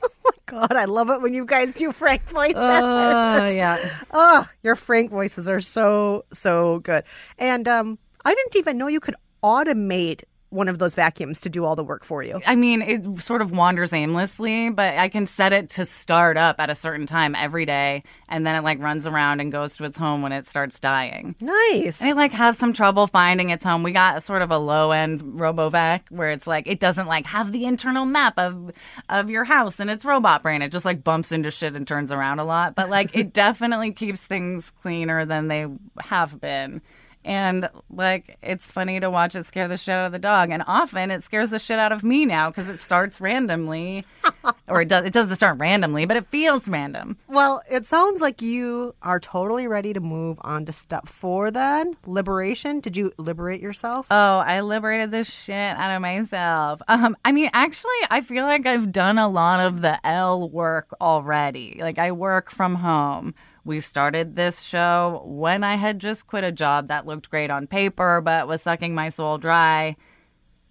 [0.03, 2.53] Oh my god, I love it when you guys do Frank voices.
[2.55, 3.77] Oh, yeah.
[4.11, 7.03] Oh, your Frank voices are so so good.
[7.37, 10.23] And um, I didn't even know you could automate
[10.57, 12.41] one of those vacuums to do all the work for you.
[12.45, 16.59] I mean, it sort of wanders aimlessly, but I can set it to start up
[16.59, 19.83] at a certain time every day, and then it like runs around and goes to
[19.83, 21.35] its home when it starts dying.
[21.39, 22.01] Nice.
[22.01, 23.83] And it like has some trouble finding its home.
[23.83, 27.27] We got a sort of a low end RoboVac where it's like it doesn't like
[27.27, 28.71] have the internal map of
[29.09, 30.61] of your house and its robot brain.
[30.61, 32.73] It just like bumps into shit and turns around a lot.
[32.73, 35.67] But like it definitely keeps things cleaner than they
[35.99, 36.81] have been.
[37.27, 40.63] And like it's funny to watch it scare the shit out of the dog, and
[40.65, 44.05] often it scares the shit out of me now because it starts randomly,
[44.69, 45.03] or it does.
[45.03, 47.17] It doesn't start randomly, but it feels random.
[47.27, 51.97] Well, it sounds like you are totally ready to move on to step four then.
[52.05, 52.79] Liberation.
[52.79, 54.07] Did you liberate yourself?
[54.09, 56.81] Oh, I liberated this shit out of myself.
[56.87, 60.95] Um, I mean, actually, I feel like I've done a lot of the L work
[61.01, 61.77] already.
[61.81, 63.35] Like I work from home,
[63.67, 67.67] We started this show when I had just quit a job that looked great on
[67.67, 69.97] paper, but was sucking my soul dry.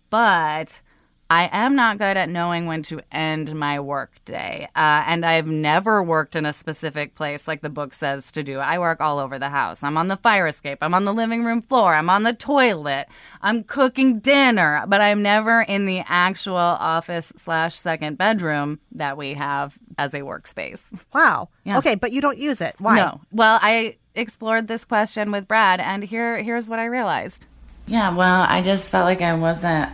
[0.09, 0.81] But
[1.29, 4.69] I am not good at knowing when to end my workday.
[4.77, 8.61] Uh, and I've never worked in a specific place like the book says to do.
[8.61, 9.83] I work all over the house.
[9.83, 10.79] I'm on the fire escape.
[10.83, 11.95] I'm on the living room floor.
[11.95, 13.09] I'm on the toilet.
[13.43, 14.85] I'm cooking dinner.
[14.87, 20.21] But I'm never in the actual office slash second bedroom that we have as a
[20.21, 20.83] workspace.
[21.13, 21.49] Wow.
[21.65, 21.79] Yeah.
[21.79, 22.77] Okay, but you don't use it.
[22.79, 22.97] Why?
[22.97, 23.21] No.
[23.33, 27.45] Well, I explored this question with Brad, and here here's what I realized.
[27.87, 29.91] Yeah, well, I just felt like I wasn't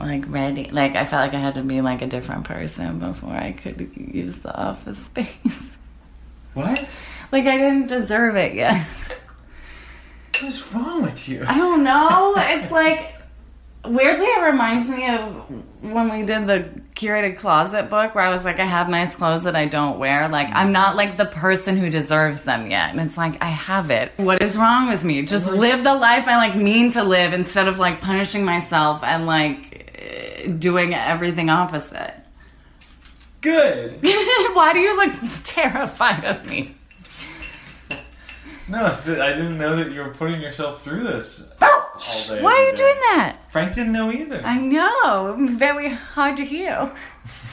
[0.00, 0.70] like ready.
[0.70, 3.90] Like I felt like I had to be like a different person before I could
[3.96, 5.76] use the office space.
[6.54, 6.84] What?
[7.32, 8.86] Like I didn't deserve it yet.
[10.40, 11.44] What's wrong with you?
[11.46, 12.34] I don't know.
[12.36, 13.14] It's like
[13.84, 15.36] weirdly it reminds me of
[15.82, 19.44] when we did the curated closet book where I was like I have nice clothes
[19.44, 20.28] that I don't wear.
[20.28, 22.90] Like I'm not like the person who deserves them yet.
[22.90, 24.12] And it's like I have it.
[24.16, 25.22] What is wrong with me?
[25.22, 29.26] Just live the life I like mean to live instead of like punishing myself and
[29.26, 29.69] like
[30.58, 32.14] doing everything opposite.
[33.40, 33.98] Good.
[34.02, 36.76] Why do you look terrified of me?
[38.68, 42.42] No, I didn't know that you were putting yourself through this all day.
[42.42, 42.82] Why are you every day.
[42.82, 43.36] doing that?
[43.48, 44.40] Frank didn't know either.
[44.44, 45.36] I know.
[45.50, 46.92] Very hard to hear.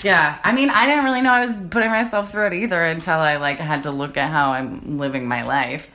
[0.03, 3.15] Yeah, I mean, I didn't really know I was putting myself through it either until
[3.15, 5.89] I like had to look at how I'm living my life.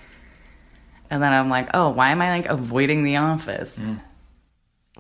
[1.09, 3.77] And then I'm like, oh, why am I like avoiding the office?
[3.77, 3.97] Hmm.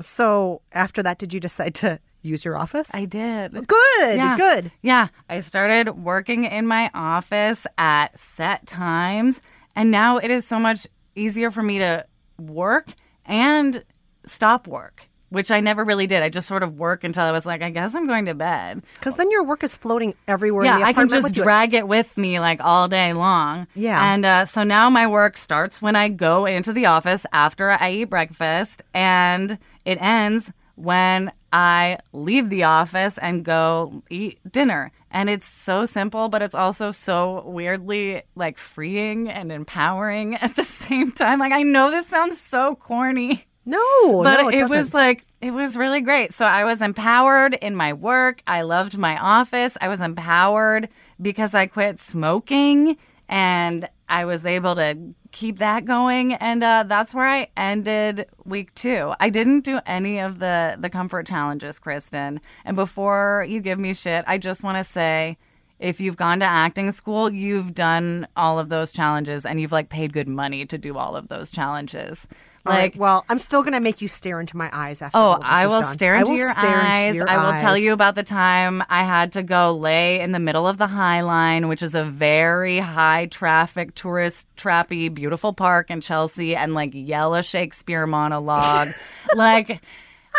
[0.00, 2.90] So after that, did you decide to use your office?
[2.94, 3.52] I did.
[3.52, 4.36] Good, Yeah.
[4.36, 4.72] good.
[4.80, 9.40] Yeah, I started working in my office at set times,
[9.76, 12.06] and now it is so much easier for me to
[12.38, 12.86] work
[13.26, 13.84] and
[14.24, 16.22] stop work, which I never really did.
[16.22, 18.82] I just sort of work until I was like, I guess I'm going to bed.
[18.94, 20.64] Because then your work is floating everywhere.
[20.64, 23.66] Yeah, in the I can just drag it with me like all day long.
[23.74, 24.12] Yeah.
[24.12, 27.90] And uh, so now my work starts when I go into the office after I
[27.90, 34.90] eat breakfast, and it ends when I leave the office and go eat dinner.
[35.10, 40.64] And it's so simple, but it's also so weirdly like freeing and empowering at the
[40.64, 41.38] same time.
[41.38, 43.46] Like, I know this sounds so corny.
[43.64, 43.78] No,
[44.22, 46.32] but no, it it, was like it was really great.
[46.32, 48.42] So I was empowered in my work.
[48.46, 49.76] I loved my office.
[49.80, 50.88] I was empowered
[51.20, 52.96] because I quit smoking
[53.28, 58.74] and I was able to keep that going and uh, that's where I ended week
[58.74, 59.14] 2.
[59.18, 62.38] I didn't do any of the the comfort challenges, Kristen.
[62.66, 65.38] And before you give me shit, I just want to say
[65.78, 69.88] if you've gone to acting school, you've done all of those challenges and you've like
[69.88, 72.26] paid good money to do all of those challenges.
[72.64, 75.18] All right, Like well, I'm still going to make you stare into my eyes after.
[75.18, 75.94] Oh, I is will done.
[75.94, 77.20] stare I into will your stare into eyes.
[77.20, 80.68] I will tell you about the time I had to go lay in the middle
[80.68, 86.00] of the High Line, which is a very high traffic, tourist trappy, beautiful park in
[86.00, 88.90] Chelsea, and like yell a Shakespeare monologue.
[89.34, 89.80] like,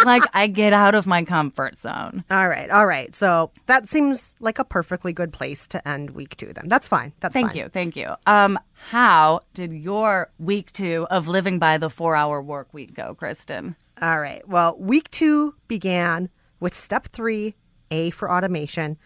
[0.05, 2.23] like I get out of my comfort zone.
[2.29, 3.13] All right, all right.
[3.15, 6.53] So that seems like a perfectly good place to end week two.
[6.53, 7.13] Then that's fine.
[7.19, 7.43] That's fine.
[7.43, 7.63] Thank fine.
[7.63, 8.09] you, thank you.
[8.25, 13.75] Um, how did your week two of living by the four-hour work week go, Kristen?
[14.01, 14.47] All right.
[14.47, 16.29] Well, week two began
[16.59, 17.55] with step three,
[17.91, 18.97] A for automation.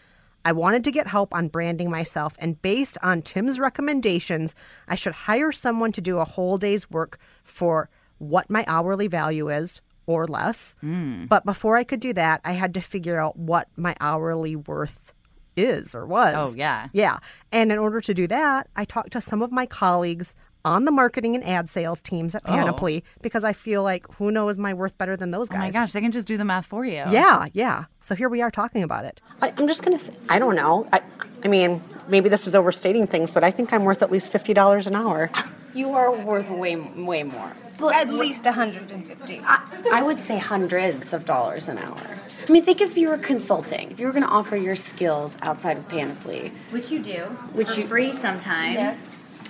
[0.45, 4.55] I wanted to get help on branding myself, and based on Tim's recommendations,
[4.87, 9.49] I should hire someone to do a whole day's work for what my hourly value
[9.49, 10.75] is or less.
[10.83, 11.29] Mm.
[11.29, 15.13] But before I could do that, I had to figure out what my hourly worth
[15.55, 16.53] is or was.
[16.53, 16.87] Oh, yeah.
[16.93, 17.19] Yeah.
[17.51, 20.33] And in order to do that, I talked to some of my colleagues
[20.65, 22.51] on the marketing and ad sales teams at Oh.
[22.51, 25.73] Panoply because I feel like who knows my worth better than those Oh my guys.
[25.73, 27.03] gosh, they can just do the math for you.
[27.09, 27.85] Yeah, yeah.
[28.01, 29.21] So here we are talking about it.
[29.41, 30.87] I, I'm just going to say, I don't know.
[30.91, 31.01] I,
[31.43, 34.87] I mean, maybe this is overstating things, but I think I'm worth at least $50
[34.87, 35.29] an hour.
[35.73, 37.53] You are worth way way more.
[37.81, 39.41] At least 150.
[39.45, 39.61] I,
[39.91, 42.19] I would say hundreds of dollars an hour.
[42.47, 45.37] I mean, think if you were consulting, if you were going to offer your skills
[45.41, 47.23] outside of Panoply, Which you do.
[47.53, 48.73] Which for you- free sometimes.
[48.75, 48.97] Yes.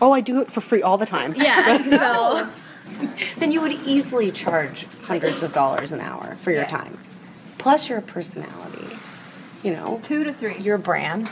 [0.01, 1.33] Oh, I do it for free all the time.
[1.35, 1.77] Yeah.
[1.89, 2.49] so
[3.39, 6.69] then you would easily charge hundreds of dollars an hour for your Yeah.
[6.69, 6.97] time.
[7.57, 8.95] Plus your personality,
[9.63, 10.57] you know, Two to three.
[10.59, 11.29] your brand.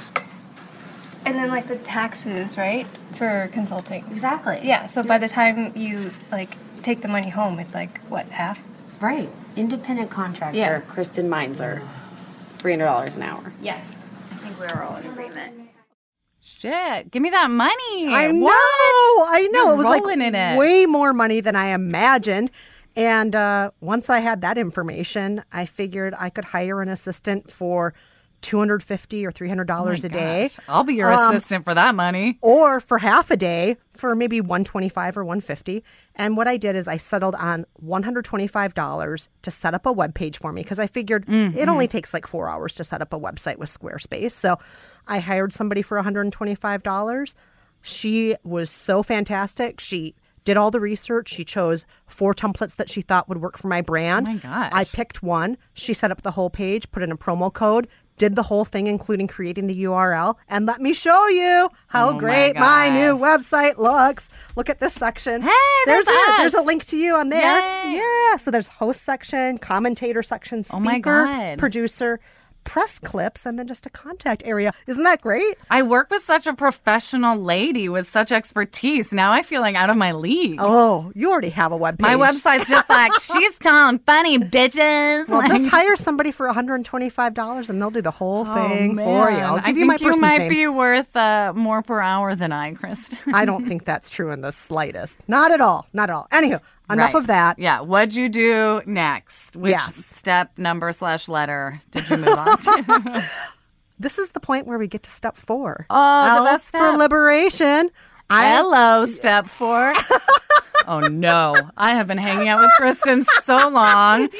[1.26, 2.86] And then like the taxes, right?
[3.16, 4.04] For consulting.
[4.12, 4.60] Exactly.
[4.64, 6.56] Yeah, so by the time you like
[6.86, 8.62] take the money home, it's like what, half?
[9.02, 9.30] Right.
[9.56, 10.80] Independent contractor, Yeah.
[10.82, 11.82] Kristen Meinzer,
[12.60, 13.52] $300 an hour.
[13.62, 13.84] yes,
[14.32, 15.62] I think we're all in agreement.
[16.42, 18.08] Shit, give me that money.
[18.14, 18.42] I know.
[18.44, 18.54] What?
[19.30, 19.66] I know.
[19.66, 20.58] You're it was like in it.
[20.58, 22.52] way more money than I imagined.
[22.96, 27.94] And uh, once I had that information, I figured I could hire an assistant for
[28.42, 30.50] 250 or $300 a day.
[30.60, 32.38] Oh I'll be your Um, assistant for that money.
[32.42, 35.84] or for half a day for maybe 125 or 150
[36.16, 40.38] and what i did is i settled on $125 to set up a web page
[40.38, 41.57] for me because i figured mm-hmm.
[41.57, 44.32] it only takes like four hours to set up a website with squarespace.
[44.32, 44.57] So
[45.07, 47.36] i hired somebody for $125
[47.86, 49.80] she was so fantastic.
[49.80, 51.30] She did all the research.
[51.30, 54.28] She chose four templates that she thought would work for my brand.
[54.28, 54.72] Oh my gosh.
[54.74, 55.57] i picked one.
[55.74, 57.88] She set up the whole page put in a promo code
[58.18, 62.18] did the whole thing including creating the url and let me show you how Oh
[62.20, 62.93] great my, God.
[62.93, 65.51] new website looks look at this section Hey,
[65.86, 67.97] there's a, there's a link to you on there Yay.
[67.97, 71.57] yeah so there's host section commentator section speaker Oh my God.
[71.59, 72.20] producer
[72.66, 76.45] press clips and then just a contact area isn't that great I work with such
[76.47, 79.13] a professional lady with such expertise.
[79.13, 80.57] Now I feel like out of my league.
[80.61, 85.28] oh you already have a web page My website's just like, she's telling funny bitches.
[85.30, 89.30] well, Like- just hire somebody for $125 and they'll do the whole thing Oh, for
[89.32, 89.38] you.
[89.38, 90.49] I'll I give you my you might name.
[90.49, 93.18] be worth uh, more per hour than I, Kristen.
[93.34, 95.20] I don't think that's true in the slightest.
[95.28, 95.88] Not at all.
[95.93, 96.28] Not at all.
[96.32, 96.59] Anywho,
[96.90, 97.20] enough Right.
[97.20, 97.60] of that.
[97.60, 97.82] Yeah.
[97.82, 99.56] What'd you do next?
[99.56, 99.96] Which Yes.
[100.06, 103.30] step, number, slash letter did you move on to?
[103.98, 105.86] This is the point where we get to step four.
[105.90, 107.90] Oh, the L best for liberation.
[108.30, 109.94] I, Hello, step four.
[110.88, 114.30] oh no, I have been hanging out with Kristen so long.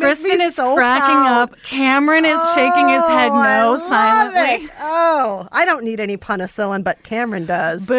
[0.00, 1.42] You Kristen is so cracking proud.
[1.42, 1.62] up.
[1.62, 4.64] Cameron is shaking his oh, head Oh, I no silently.
[4.64, 4.70] it.
[4.80, 7.86] Oh, I don't need any penicillin, but Cameron does.
[7.86, 7.94] Boo.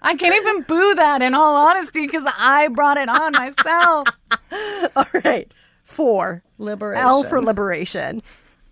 [0.00, 4.08] I can't even boo that in all honesty because I brought it on myself.
[4.96, 5.52] All right.
[5.84, 6.42] Four.
[6.56, 7.04] Liberation.
[7.04, 8.22] L for liberation.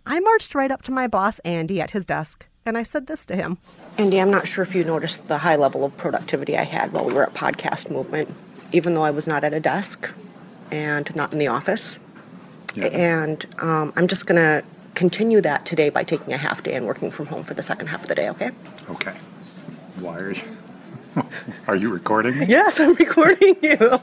[0.06, 3.26] I marched right up to my boss, Andy, at his desk, and I said this
[3.26, 3.58] to him
[3.98, 7.06] Andy, I'm not sure if you noticed the high level of productivity I had while
[7.06, 8.34] we were at Podcast Movement,
[8.72, 10.10] even though I was not at a desk
[10.70, 11.98] and not in the office.
[12.74, 12.86] Yeah.
[12.86, 16.86] And um, I'm just going to continue that today by taking a half day and
[16.86, 18.50] working from home for the second half of the day, okay?
[18.90, 19.14] Okay.
[20.00, 20.56] Why are you?
[21.66, 22.46] Are you recording me?
[22.46, 24.00] Yes, I'm recording you.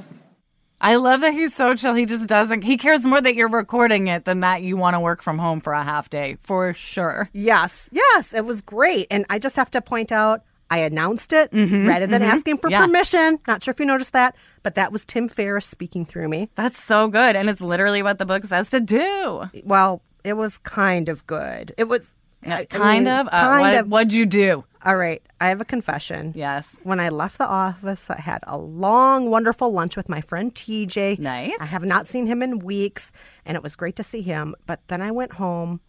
[0.84, 1.94] I love that he's so chill.
[1.94, 2.64] He just doesn't.
[2.64, 5.62] He cares more that you're recording it than that you want to work from home
[5.62, 7.30] for a half day, for sure.
[7.32, 9.08] Yes, yes, it was great.
[9.10, 12.28] And I just have to point out, I announced it rather than mhm.
[12.28, 12.86] asking for Yeah.
[12.86, 13.40] permission.
[13.48, 16.50] Not sure if you noticed that, but that was Tim Ferriss speaking through me.
[16.56, 19.44] That's so good, and it's literally what the book says to do.
[19.64, 21.74] Well, it was kind of good.
[21.78, 22.12] It was
[22.46, 23.28] I- I kind mean, of.
[23.28, 23.88] Uh, kind what, of.
[23.88, 24.66] What'd you do?
[24.86, 26.34] All right, I have a confession.
[26.36, 26.78] Yes.
[26.84, 31.20] When I left the office, I had a long, wonderful lunch with my friend TJ.
[31.20, 31.58] Nice.
[31.62, 33.14] I have not seen him in weeks,
[33.46, 34.56] and it was great to see him.
[34.66, 35.80] But then I went home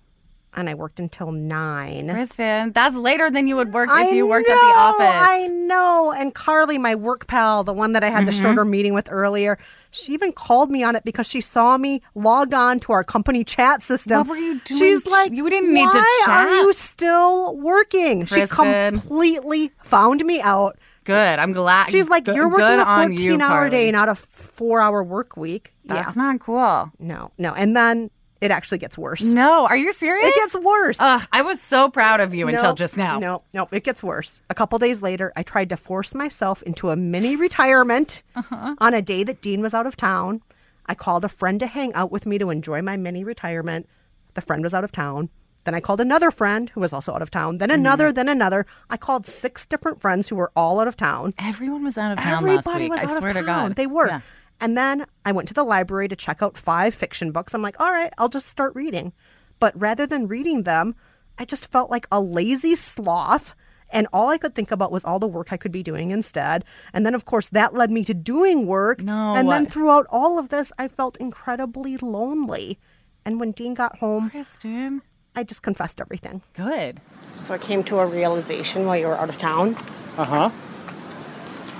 [0.56, 2.08] and I worked until nine.
[2.10, 5.06] Kristen, that's later than you would work I if you worked at the office.
[5.06, 6.12] I know.
[6.16, 8.42] And Carly, my work pal, the one that I had the Mhm.
[8.42, 9.58] shorter meeting with earlier,
[9.90, 13.44] she even called me on it because she saw me logged on to our company
[13.44, 14.18] chat system.
[14.18, 14.78] What were you doing?
[14.80, 16.26] She's like, You didn't need to chat.
[16.28, 18.24] "Why are you still working?
[18.26, 19.00] She Kristen.
[19.00, 20.76] completely found me out.
[21.04, 21.38] Good.
[21.38, 21.90] I'm glad.
[21.90, 23.70] She's like, you're working a on you, 14 hour Carly.
[23.70, 25.74] day, not a four hour work week.
[25.84, 26.22] That's yeah.
[26.22, 26.90] not cool.
[26.98, 27.52] No, no.
[27.52, 28.10] And then
[28.44, 29.22] it actually gets worse.
[29.22, 30.28] No, are you serious?
[30.28, 30.98] It gets worse.
[31.00, 33.18] Ugh, I was so proud of you until just now.
[33.18, 34.42] No, no, it gets worse.
[34.50, 38.74] A couple days later, I tried to force myself into a mini retirement Uh-huh.
[38.78, 40.42] on a day that Dean was out of town.
[40.86, 43.88] I called a friend to hang out with me to enjoy my mini retirement.
[44.34, 45.30] The friend was out of town.
[45.64, 47.56] Then I called another friend who was also out of town.
[47.56, 48.66] Then another, then another.
[48.90, 51.32] I called six different friends who were all out of town.
[51.38, 52.90] Everyone was out of town Everybody last week.
[52.90, 53.42] was I out swear of to.
[53.44, 53.76] God.
[53.76, 54.08] They were.
[54.08, 54.20] Yeah.
[54.60, 57.54] And then I went to the library to check out five fiction books.
[57.54, 59.12] I'm like, all right, I'll just start reading.
[59.60, 60.94] But rather than reading them,
[61.38, 63.54] I just felt like a lazy sloth.
[63.92, 66.64] And all I could think about was all the work I could be doing instead.
[66.92, 69.02] And then, of course, that led me to doing work.
[69.02, 69.34] No.
[69.34, 72.78] And then throughout all of this, I felt incredibly lonely.
[73.24, 75.02] And when Dean got home, Kristen,
[75.36, 76.42] I just confessed everything.
[76.54, 77.00] Good.
[77.36, 79.76] So I came to a realization while you were out of town.
[80.16, 80.50] Uh huh.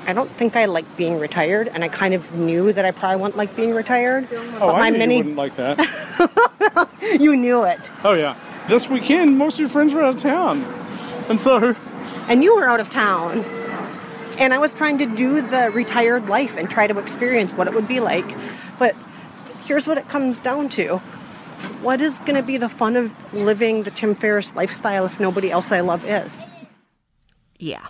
[0.07, 3.17] I don't think I like being retired, and I kind of knew that I probably
[3.17, 4.29] wouldn't like being retired.
[4.33, 6.89] Oh, but I my knew mini, you wouldn't like that.
[7.21, 8.37] you knew it, oh yeah.
[8.69, 10.63] This weekend, most of your friends were out of town,
[11.29, 11.75] and so
[12.29, 13.45] and you were out of town.
[14.39, 17.75] And I was trying to do the retired life and try to experience what it
[17.75, 18.27] would be like.
[18.79, 18.97] But
[19.65, 20.99] here's what it comes down to:
[21.83, 25.51] what is going to be the fun of living the Tim Ferriss lifestyle if nobody
[25.51, 26.41] else I love is?
[27.59, 27.87] Yeah.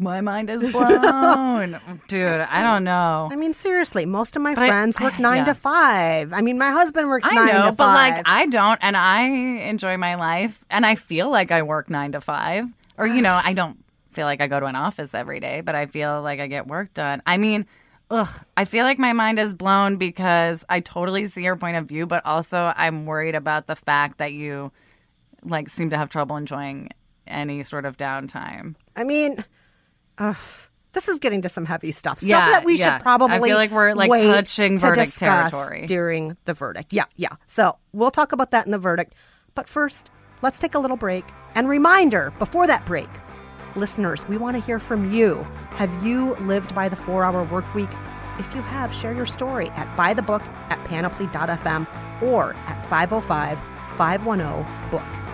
[0.00, 1.78] My mind is blown.
[2.08, 3.28] Dude, I don't know.
[3.30, 5.44] I mean, seriously, most of my But I- friends work nine yeah.
[5.44, 6.32] to five.
[6.32, 8.14] I mean, my husband works I nine know, to but five.
[8.16, 9.24] like I don't, and I
[9.68, 12.64] enjoy my life, and I feel like I work nine to five,
[12.96, 15.74] or you know, I don't feel like I go to an office every day, but
[15.74, 17.22] I feel like I get work done.
[17.26, 17.66] I mean,
[18.10, 21.86] ugh, I feel like my mind is blown because I totally see your point of
[21.86, 24.72] view, but also I'm worried about the fact that you
[25.44, 26.88] like seem to have trouble enjoying
[27.26, 28.74] any sort of downtime.
[28.96, 29.44] I mean,
[30.20, 30.36] ugh,
[30.92, 32.18] this is getting to some heavy stuff.
[32.18, 32.96] Stuff Yeah, that we yeah.
[32.96, 33.36] should probably.
[33.36, 35.86] I feel like we're, like, touching to verdict territory.
[35.86, 36.92] during the verdict.
[36.92, 37.36] Yeah, yeah.
[37.46, 39.14] So we'll talk about that in the verdict.
[39.54, 40.10] But first,
[40.42, 41.24] let's take a little break.
[41.54, 43.08] And reminder before that break,
[43.76, 45.42] listeners, we want to hear from you.
[45.70, 47.90] Have you lived by the four-hour work week?
[48.38, 51.86] If you have, share your story at buythebook at panoply.fm
[52.22, 53.58] or at 505
[53.96, 55.29] 510 book.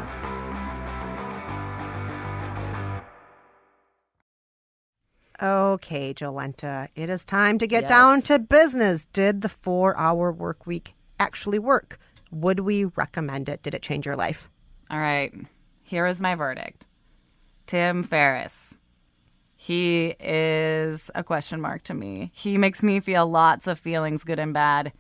[5.43, 7.89] Okay, Jolenta, it is time to get Yes.
[7.91, 9.07] down to business.
[9.13, 11.99] Did the four hour work week actually work?
[12.31, 13.63] Would we recommend it?
[13.63, 14.49] Did it change your life?
[14.91, 15.33] All right.
[15.83, 16.87] Here is my verdict.
[17.67, 18.75] Tim Ferriss.
[19.57, 22.31] He is a question mark to me.
[22.35, 24.93] He makes me feel lots of feelings, good and bad.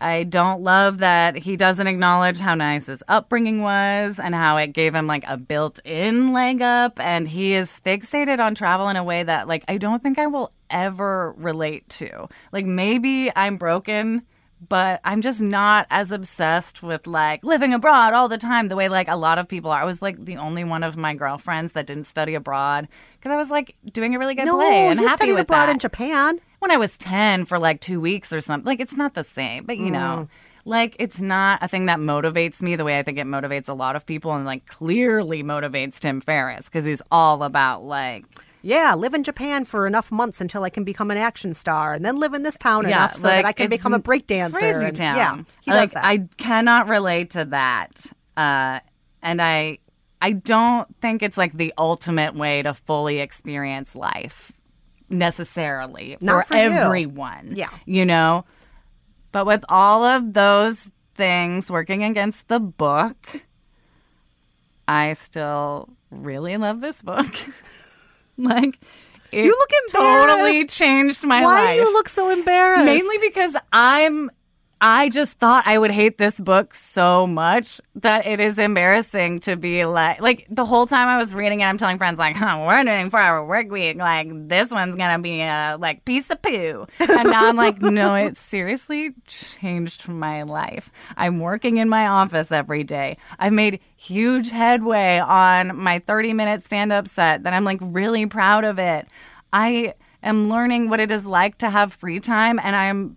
[0.00, 4.68] I don't love that he doesn't acknowledge how nice his upbringing was and how it
[4.68, 7.00] gave him like a built in leg up.
[7.00, 10.26] And he is fixated on travel in a way that, like, I don't think I
[10.26, 12.28] will ever relate to.
[12.52, 14.22] Like, maybe I'm broken,
[14.68, 18.88] but I'm just not as obsessed with like living abroad all the time the way
[18.88, 19.80] like a lot of people are.
[19.80, 22.88] I was like the only one of my girlfriends that didn't study abroad
[23.18, 25.42] because I was like doing a really good no, play and you happy studied with
[25.42, 26.40] abroad that in Japan.
[26.58, 28.66] When I was 10 for like two weeks or something.
[28.66, 30.28] Like, it's not the same, but you know,
[30.64, 33.72] like, it's not a thing that motivates me the way I think it motivates a
[33.72, 38.24] lot of people and like clearly motivates Tim Ferriss because he's all about like,
[38.62, 42.04] Yeah, live in Japan for enough months until I can become an action star, and
[42.04, 44.00] then live in this town yeah, enough so that like, I can it's become a
[44.00, 44.52] breakdancer.
[44.54, 45.16] Crazy and- town.
[45.16, 46.04] Yeah, he like, does that.
[46.04, 48.06] I cannot relate to that.
[48.36, 48.80] Uh,
[49.22, 49.78] and I,
[50.20, 54.52] I don't think it's like the ultimate way to fully experience life
[55.08, 56.60] necessarily Not for you.
[56.62, 57.52] everyone.
[57.56, 57.70] Yeah.
[57.84, 58.44] You know?
[59.32, 63.42] But with all of those things working against the book,
[64.88, 67.26] I still really love this book.
[68.38, 68.78] like,
[69.32, 70.28] it You look embarrassed.
[70.36, 71.64] totally changed my Why life.
[71.64, 72.84] Why do you look so embarrassed?
[72.86, 74.30] Mainly because I'm
[74.80, 79.56] I just thought I would hate this book so much that it is embarrassing to
[79.56, 82.62] be like like the whole time I was reading it I'm telling friends like huh,
[82.66, 83.96] we're doing four hour work week.
[83.96, 86.86] Like this one's gonna be a like piece of poo.
[87.00, 90.90] And now I'm like no it seriously changed my life.
[91.16, 93.16] I'm working in my office every day.
[93.38, 98.26] I've made huge headway on my 30 minute stand up set that I'm like really
[98.26, 99.08] proud of it.
[99.54, 103.16] I am learning what it is like to have free time and I'm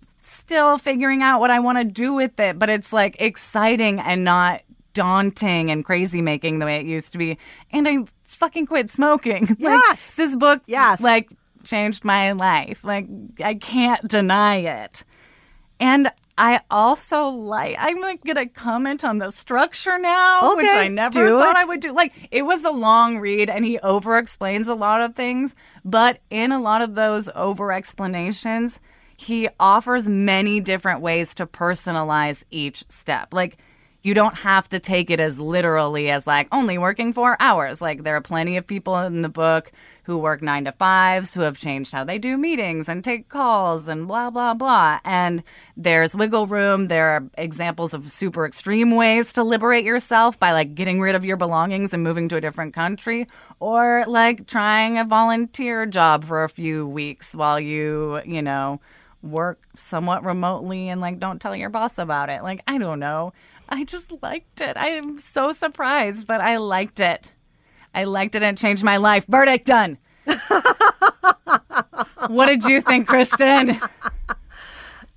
[0.50, 4.24] still figuring out what I want to do with it, but it's like exciting and
[4.24, 4.62] not
[4.96, 7.38] daunting and crazy making the way it used to be.
[7.72, 9.48] And I fucking quit smoking.
[9.60, 9.88] Yes.
[9.88, 11.02] Like, this book Yes.
[11.02, 11.30] like
[11.64, 12.84] changed my life.
[12.84, 13.06] Like
[13.46, 15.04] I can't deny it.
[15.80, 21.30] And I also like I'm like gonna comment on the structure now, which I never
[21.30, 21.58] thought it.
[21.58, 21.94] I would do.
[21.94, 25.54] Like it was a long read and he over explains a lot of things,
[25.86, 28.80] but in a lot of those over explanations,
[29.20, 33.34] he offers many different ways to personalize each step.
[33.34, 33.58] Like
[34.02, 37.82] you don't have to take it as literally as like only working four hours.
[37.82, 41.42] Like there are plenty of people in the book who work nine to fives who
[41.42, 45.00] have changed how they do meetings and take calls and blah, blah, blah.
[45.04, 45.44] And
[45.76, 46.88] there's wiggle room.
[46.88, 51.26] There are examples of super extreme ways to liberate yourself by like getting rid of
[51.26, 53.28] your belongings and moving to a different country
[53.60, 58.80] or like trying a volunteer job for a few weeks while you, you know,
[59.22, 62.44] work somewhat remotely and like don't tell your boss about it.
[62.44, 63.34] Like, I don't know.
[63.68, 64.78] I just liked it.
[64.78, 67.32] I am so surprised, but I liked it.
[67.94, 69.26] I liked it and it changed my life.
[69.28, 69.98] Verdict done.
[72.28, 73.80] what did you think, Kristen?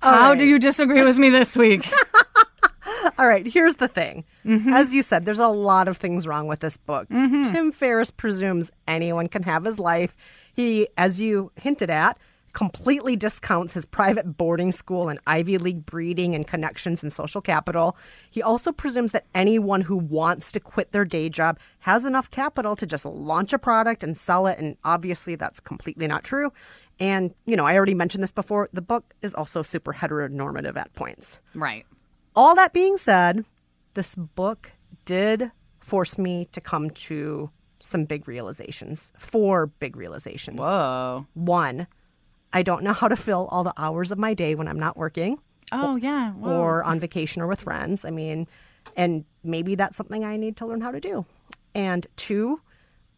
[0.01, 0.37] How right.
[0.37, 1.87] do you disagree with me this week?
[3.17, 4.23] All right, here's the thing.
[4.45, 4.73] Mm-hmm.
[4.73, 7.07] As you said, there's a lot of things wrong with this book.
[7.09, 10.15] Tim Ferriss presumes anyone can have his life.
[10.53, 12.17] He, as you hinted at,
[12.53, 17.97] completely discounts his private boarding school and Ivy League breeding and connections and social capital.
[18.29, 22.75] He also presumes that anyone who wants to quit their day job has enough capital
[22.75, 24.59] to just launch a product and sell it.
[24.59, 26.53] And obviously, that's completely not true.
[26.99, 28.69] And, you know, I already mentioned this before.
[28.71, 31.39] The book is also super heteronormative at points.
[31.55, 31.85] Right.
[32.35, 33.45] All that being said,
[33.95, 34.71] this book
[35.05, 37.49] did force me to come to
[37.79, 39.11] some big realizations.
[39.17, 40.59] Four big realizations.
[40.59, 41.25] Whoa.
[41.33, 41.87] One,
[42.53, 44.95] I don't know how to fill all the hours of my day when I'm not
[44.97, 45.39] working
[45.71, 46.31] Oh, yeah.
[46.33, 46.51] Whoa.
[46.51, 48.05] or on vacation or with friends.
[48.05, 48.47] I mean,
[48.95, 51.25] and maybe that's something I need to learn how to do.
[51.73, 52.61] And two,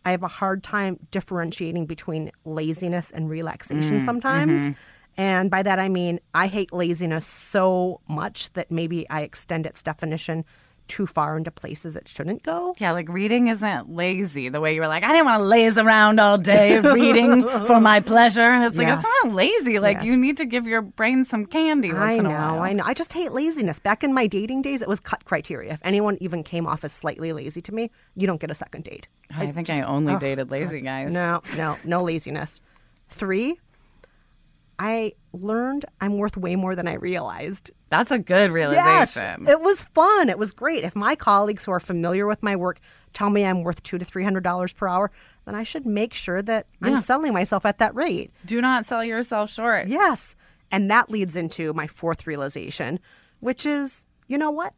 [0.06, 4.70] I have a hard time differentiating between laziness and relaxation Mm, sometimes.
[4.70, 4.76] mhm.
[5.18, 9.82] And by that I mean I hate laziness so much that maybe I extend its
[9.84, 10.46] definition
[10.88, 12.76] too far into places it shouldn't go.
[12.78, 15.78] Yeah, like reading isn't lazy the way you were like, I didn't want to laze
[15.78, 18.54] around all day reading for my pleasure.
[18.64, 19.00] It's like, Yes.
[19.04, 19.80] it's not lazy.
[19.80, 20.06] Like, Yes.
[20.06, 22.60] you need to give your brain some candy once I in a know, while.
[22.62, 22.84] I know.
[22.86, 23.80] I just hate laziness.
[23.80, 25.74] Back in my dating days, it was cut criteria.
[25.74, 28.84] If anyone even came off as slightly lazy to me, you don't get a second
[28.84, 29.08] date.
[29.36, 31.12] I think I only dated lazy guys.
[31.12, 32.62] No, no, no laziness.
[33.10, 33.60] Three,
[34.78, 37.72] I learned I'm worth way more than I realized.
[37.98, 39.38] That's a good realization.
[39.46, 40.30] Yes, it was fun.
[40.30, 40.84] It was great.
[40.84, 42.80] If my colleagues who are familiar with my work
[43.14, 45.12] tell me I'm worth two to three hundred dollars per hour,
[45.46, 46.90] then I should make sure that Yeah.
[46.90, 48.32] I'm selling myself at that rate.
[48.46, 49.88] Do not sell yourself short.
[49.88, 50.36] Yes.
[50.72, 53.00] And that leads into my fourth realization,
[53.40, 54.74] which is, you know what?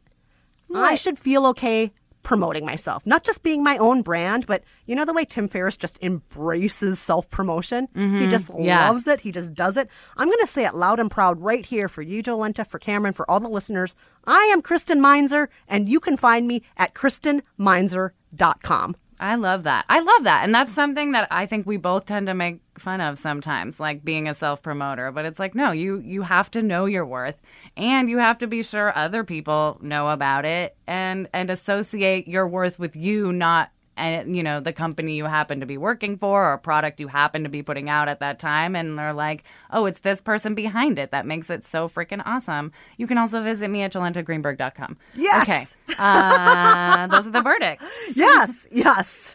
[0.74, 1.92] I should feel okay
[2.28, 5.78] promoting myself, not just being my own brand, but you know the way Tim Ferriss
[5.78, 7.88] just embraces self promotion?
[7.94, 8.28] He Mhm.
[8.30, 8.86] just Yeah.
[8.86, 9.22] loves it.
[9.22, 9.88] He just does it.
[10.18, 13.14] I'm going to say it loud and proud right here for you, Jolenta, for Cameron,
[13.14, 13.94] for all the listeners.
[14.26, 18.96] I am Kristen Meinzer, and you can find me at KristenMeinzer.com.
[19.20, 19.84] I love that.
[19.88, 20.44] I love that.
[20.44, 24.04] And that's something that I think we both tend to make fun of sometimes, like
[24.04, 27.38] being a self-promoter, but it's like no, you you have to know your worth
[27.76, 32.46] and you have to be sure other people know about it and and associate your
[32.46, 36.44] worth with you, not and you know the company you happen to be working for
[36.46, 39.44] or a product you happen to be putting out at that time and they're like
[39.70, 43.42] oh it's this person behind it that makes it so freaking awesome you can also
[43.42, 45.42] visit me at jolentagreenberg.com Yes.
[45.42, 45.66] okay
[45.98, 47.84] uh, those are the verdicts
[48.14, 49.28] Yes, yes.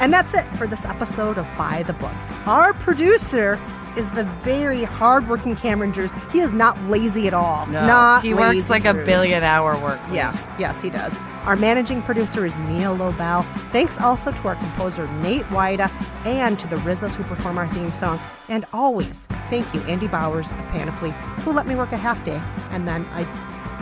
[0.00, 2.14] And that's it for this episode of Buy the Book.
[2.46, 3.56] Our producer
[3.98, 6.12] is the very hardworking Cameron Drews.
[6.32, 7.66] He is not lazy at all.
[7.66, 10.14] No, not he works like a billion hour work week.
[10.14, 11.18] Yes, yes, he does.
[11.44, 13.42] Our managing producer is Mia Lobel.
[13.72, 15.90] Thanks also to our composer Nate Wida
[16.24, 18.20] and to the Rizzos who perform our theme song.
[18.48, 21.10] And always, thank you, Andy Bowers of Panoply,
[21.42, 22.40] who let me work a half day
[22.70, 23.24] and then I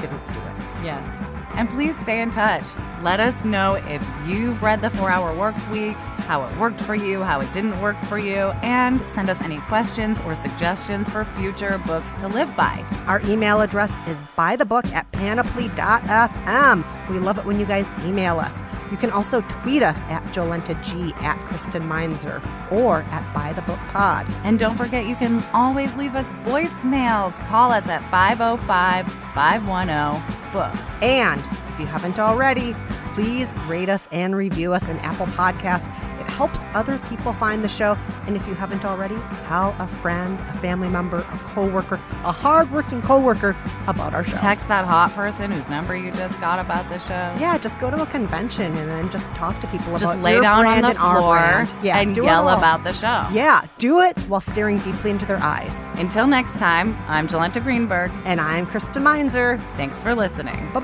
[0.00, 0.84] didn't do it.
[0.84, 1.35] Yes.
[1.56, 2.66] And please stay in touch.
[3.02, 5.96] Let us know if you've read the four hour work week,
[6.26, 9.58] how it worked for you, how it didn't work for you, and send us any
[9.60, 12.84] questions or suggestions for future books to live by.
[13.06, 17.08] Our email address is buythebook at panoply.fm.
[17.08, 18.60] We love it when you guys email us.
[18.90, 24.28] You can also tweet us at Jolenta G, at Kristen Meinzer, or at buythebookpod.
[24.44, 27.34] And don't forget, you can always leave us voicemails.
[27.48, 30.74] Call us at 505 510 book.
[31.02, 31.42] And
[31.76, 32.74] if you haven't already,
[33.16, 35.88] please rate us and review us in Apple Podcasts.
[36.20, 37.96] It helps other people find the show.
[38.26, 41.94] And if you haven't already, tell a friend, a family member, a coworker,
[42.24, 43.56] a hardworking coworker
[43.86, 44.36] about our show.
[44.36, 47.34] Text that hot person whose number you just got about the show.
[47.40, 50.34] Yeah, just go to a convention and then just talk to people Just about lay
[50.34, 51.72] your down on the and our floor brand.
[51.82, 53.26] Yeah, and yell about the show.
[53.32, 55.84] Yeah, do it while staring deeply into their eyes.
[55.94, 58.10] Until next time, I'm Jolenta Greenberg.
[58.26, 59.58] And I'm Kristen Meinzer.
[59.78, 60.70] Thanks for listening.
[60.74, 60.80] Bye-bye.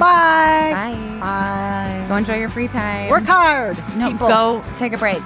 [0.73, 1.19] Bye.
[1.21, 2.07] Bye.
[2.09, 3.11] Go enjoy your free time.
[3.11, 3.77] Work hard.
[3.97, 4.29] No, people.
[4.29, 5.23] go take a break.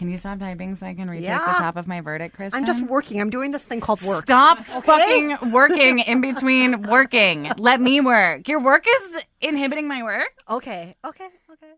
[0.00, 1.40] Can you stop typing so I can retake Yeah.
[1.40, 2.58] the top of my verdict, Kristen?
[2.58, 3.20] I'm just working.
[3.20, 4.24] I'm doing this thing called work.
[4.24, 4.80] Stop Okay?
[4.80, 7.50] fucking working in between working.
[7.58, 8.48] Let me work.
[8.48, 10.32] Your work is inhibiting my work.
[10.48, 10.94] Okay.
[11.06, 11.28] Okay.
[11.52, 11.72] Okay.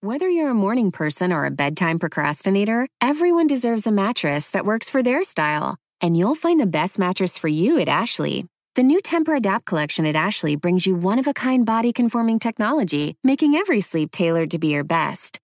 [0.00, 4.88] Whether you're a morning person or a bedtime procrastinator, everyone deserves a mattress that works
[4.88, 5.76] for their style.
[6.00, 8.46] And you'll find the best mattress for you at Ashley.
[8.74, 13.16] The new Tempur-Adapt collection at Ashley brings you one of a kind body conforming technology,
[13.22, 15.40] making every sleep tailored to be your best.